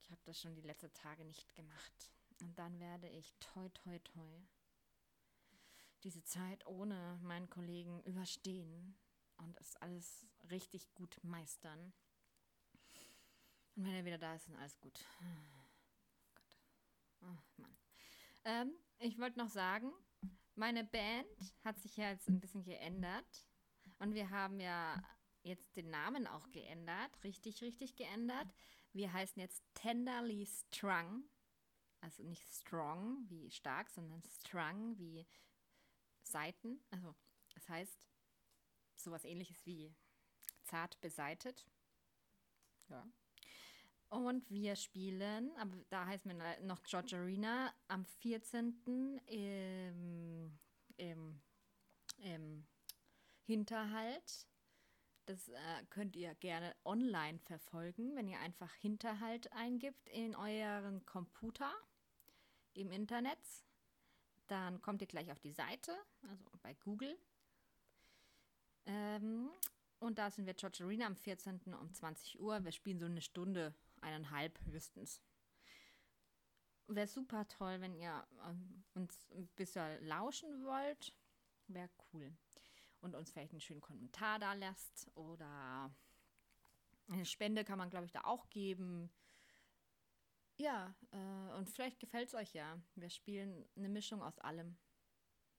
Ich 0.00 0.10
habe 0.10 0.20
das 0.24 0.40
schon 0.40 0.54
die 0.54 0.62
letzten 0.62 0.92
Tage 0.94 1.26
nicht 1.26 1.54
gemacht. 1.54 2.10
Und 2.40 2.58
dann 2.58 2.80
werde 2.80 3.08
ich 3.08 3.34
toi, 3.38 3.68
toi, 3.68 3.98
toi 3.98 4.46
diese 6.04 6.22
Zeit 6.22 6.64
ohne 6.66 7.18
meinen 7.22 7.50
Kollegen 7.50 8.02
überstehen 8.04 8.96
und 9.36 9.58
es 9.58 9.76
alles 9.76 10.24
richtig 10.50 10.94
gut 10.94 11.18
meistern. 11.22 11.92
Und 13.74 13.84
wenn 13.84 13.92
er 13.92 14.04
wieder 14.04 14.18
da 14.18 14.34
ist, 14.34 14.48
dann 14.48 14.56
alles 14.56 14.78
gut. 14.80 15.04
Oh, 17.20 17.26
oh 17.26 17.38
Mann. 17.56 17.76
Ähm, 18.44 18.72
ich 18.98 19.18
wollte 19.18 19.38
noch 19.38 19.50
sagen, 19.50 19.92
meine 20.56 20.84
Band 20.84 21.54
hat 21.64 21.78
sich 21.78 21.96
ja 21.96 22.10
jetzt 22.10 22.28
ein 22.28 22.40
bisschen 22.40 22.64
geändert. 22.64 23.46
Und 23.98 24.14
wir 24.14 24.30
haben 24.30 24.60
ja 24.60 25.02
jetzt 25.42 25.76
den 25.76 25.90
Namen 25.90 26.26
auch 26.26 26.50
geändert. 26.50 27.10
Richtig, 27.24 27.62
richtig 27.62 27.96
geändert. 27.96 28.48
Wir 28.92 29.12
heißen 29.12 29.40
jetzt 29.40 29.62
Tenderly 29.74 30.46
Strung. 30.46 31.24
Also 32.00 32.22
nicht 32.22 32.46
strong 32.48 33.28
wie 33.28 33.50
stark, 33.50 33.90
sondern 33.90 34.22
strung 34.22 34.98
wie 34.98 35.26
Seiten. 36.22 36.80
Also 36.90 37.14
das 37.54 37.68
heißt 37.68 38.08
sowas 38.96 39.24
ähnliches 39.24 39.64
wie 39.66 39.94
zart 40.64 41.00
beseitet. 41.00 41.66
Ja. 42.88 43.06
Und 44.08 44.48
wir 44.50 44.76
spielen, 44.76 45.50
aber 45.56 45.76
da 45.88 46.06
heißen 46.06 46.30
wir 46.30 46.60
noch 46.62 46.82
George 46.84 47.16
Arena 47.16 47.72
am 47.88 48.04
14. 48.04 49.20
im, 49.26 50.58
im, 50.96 51.40
im 52.18 52.66
Hinterhalt. 53.42 54.46
Das 55.26 55.48
äh, 55.48 55.84
könnt 55.90 56.14
ihr 56.14 56.36
gerne 56.36 56.76
online 56.84 57.40
verfolgen, 57.40 58.14
wenn 58.14 58.28
ihr 58.28 58.38
einfach 58.38 58.72
Hinterhalt 58.74 59.52
eingibt 59.52 60.08
in 60.08 60.36
euren 60.36 61.04
Computer 61.04 61.72
im 62.74 62.92
Internet. 62.92 63.38
Dann 64.46 64.80
kommt 64.82 65.00
ihr 65.00 65.08
gleich 65.08 65.32
auf 65.32 65.40
die 65.40 65.50
Seite, 65.50 65.92
also 66.28 66.44
bei 66.62 66.74
Google. 66.74 67.18
Ähm, 68.86 69.50
und 69.98 70.18
da 70.18 70.30
sind 70.30 70.46
wir 70.46 70.54
George 70.54 70.84
Arena 70.84 71.06
am 71.06 71.16
14. 71.16 71.74
um 71.74 71.92
20 71.92 72.38
Uhr. 72.38 72.64
Wir 72.64 72.70
spielen 72.70 73.00
so 73.00 73.06
eine 73.06 73.20
Stunde 73.20 73.74
eineinhalb 74.02 74.58
höchstens. 74.66 75.22
Wäre 76.88 77.06
super 77.06 77.48
toll, 77.48 77.80
wenn 77.80 77.94
ihr 77.94 78.26
ähm, 78.46 78.84
uns 78.94 79.28
ein 79.32 79.48
bisschen 79.56 80.04
lauschen 80.06 80.64
wollt. 80.64 81.14
Wäre 81.66 81.90
cool. 82.12 82.36
Und 83.00 83.14
uns 83.14 83.30
vielleicht 83.30 83.52
einen 83.52 83.60
schönen 83.60 83.80
Kommentar 83.80 84.38
da 84.38 84.52
lasst. 84.52 85.10
Oder 85.16 85.94
eine 87.08 87.24
Spende 87.24 87.64
kann 87.64 87.78
man, 87.78 87.90
glaube 87.90 88.06
ich, 88.06 88.12
da 88.12 88.22
auch 88.22 88.48
geben. 88.50 89.10
Ja, 90.58 90.94
äh, 91.10 91.56
und 91.56 91.68
vielleicht 91.68 91.98
gefällt 91.98 92.28
es 92.28 92.34
euch 92.34 92.54
ja. 92.54 92.80
Wir 92.94 93.10
spielen 93.10 93.68
eine 93.76 93.88
Mischung 93.88 94.22
aus 94.22 94.38
allem. 94.38 94.78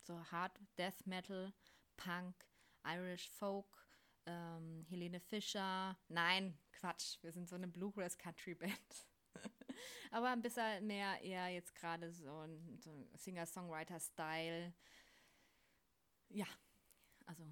So 0.01 0.19
Hard 0.31 0.59
Death 0.77 1.05
Metal, 1.05 1.53
Punk, 1.97 2.35
Irish 2.85 3.29
Folk, 3.29 3.86
ähm, 4.27 4.85
Helene 4.89 5.19
Fischer. 5.19 5.97
Nein, 6.09 6.59
Quatsch, 6.73 7.17
wir 7.23 7.31
sind 7.31 7.49
so 7.49 7.55
eine 7.55 7.67
Bluegrass 7.67 8.17
Country 8.17 8.53
Band. 8.53 9.07
Aber 10.11 10.29
ein 10.29 10.41
bisschen 10.41 10.85
mehr 10.85 11.21
eher 11.21 11.47
jetzt 11.49 11.73
gerade 11.75 12.11
so 12.11 12.39
ein, 12.41 12.79
so 12.79 12.91
ein 12.91 13.09
Singer-Songwriter-Style. 13.17 14.73
Ja, 16.29 16.47
also 17.25 17.43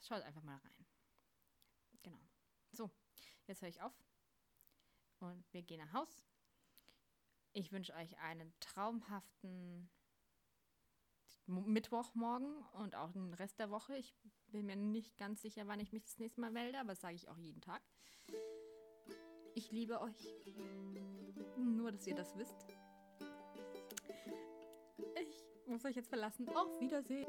schaut 0.00 0.22
einfach 0.22 0.42
mal 0.42 0.56
rein. 0.56 0.86
Genau. 2.02 2.20
So, 2.72 2.90
jetzt 3.46 3.62
höre 3.62 3.68
ich 3.68 3.80
auf 3.80 3.94
und 5.20 5.52
wir 5.52 5.62
gehen 5.62 5.80
nach 5.80 5.92
Haus. 5.92 6.26
Ich 7.52 7.72
wünsche 7.72 7.94
euch 7.94 8.18
einen 8.18 8.52
traumhaften 8.60 9.88
Mittwochmorgen 11.46 12.56
und 12.72 12.96
auch 12.96 13.12
den 13.12 13.32
Rest 13.34 13.58
der 13.58 13.70
Woche. 13.70 13.96
Ich 13.96 14.14
bin 14.54 14.66
mir 14.66 14.76
nicht 14.76 15.18
ganz 15.18 15.42
sicher, 15.42 15.66
wann 15.66 15.80
ich 15.80 15.92
mich 15.92 16.04
das 16.04 16.18
nächste 16.20 16.40
Mal 16.40 16.52
melde, 16.52 16.78
aber 16.78 16.90
das 16.90 17.00
sage 17.00 17.16
ich 17.16 17.28
auch 17.28 17.36
jeden 17.36 17.60
Tag. 17.60 17.82
Ich 19.54 19.72
liebe 19.72 20.00
euch. 20.00 20.34
Nur, 21.56 21.90
dass 21.90 22.06
ihr 22.06 22.14
das 22.14 22.36
wisst. 22.36 22.64
Ich 25.20 25.66
muss 25.66 25.84
euch 25.84 25.96
jetzt 25.96 26.08
verlassen. 26.08 26.48
Auf 26.50 26.80
Wiedersehen. 26.80 27.26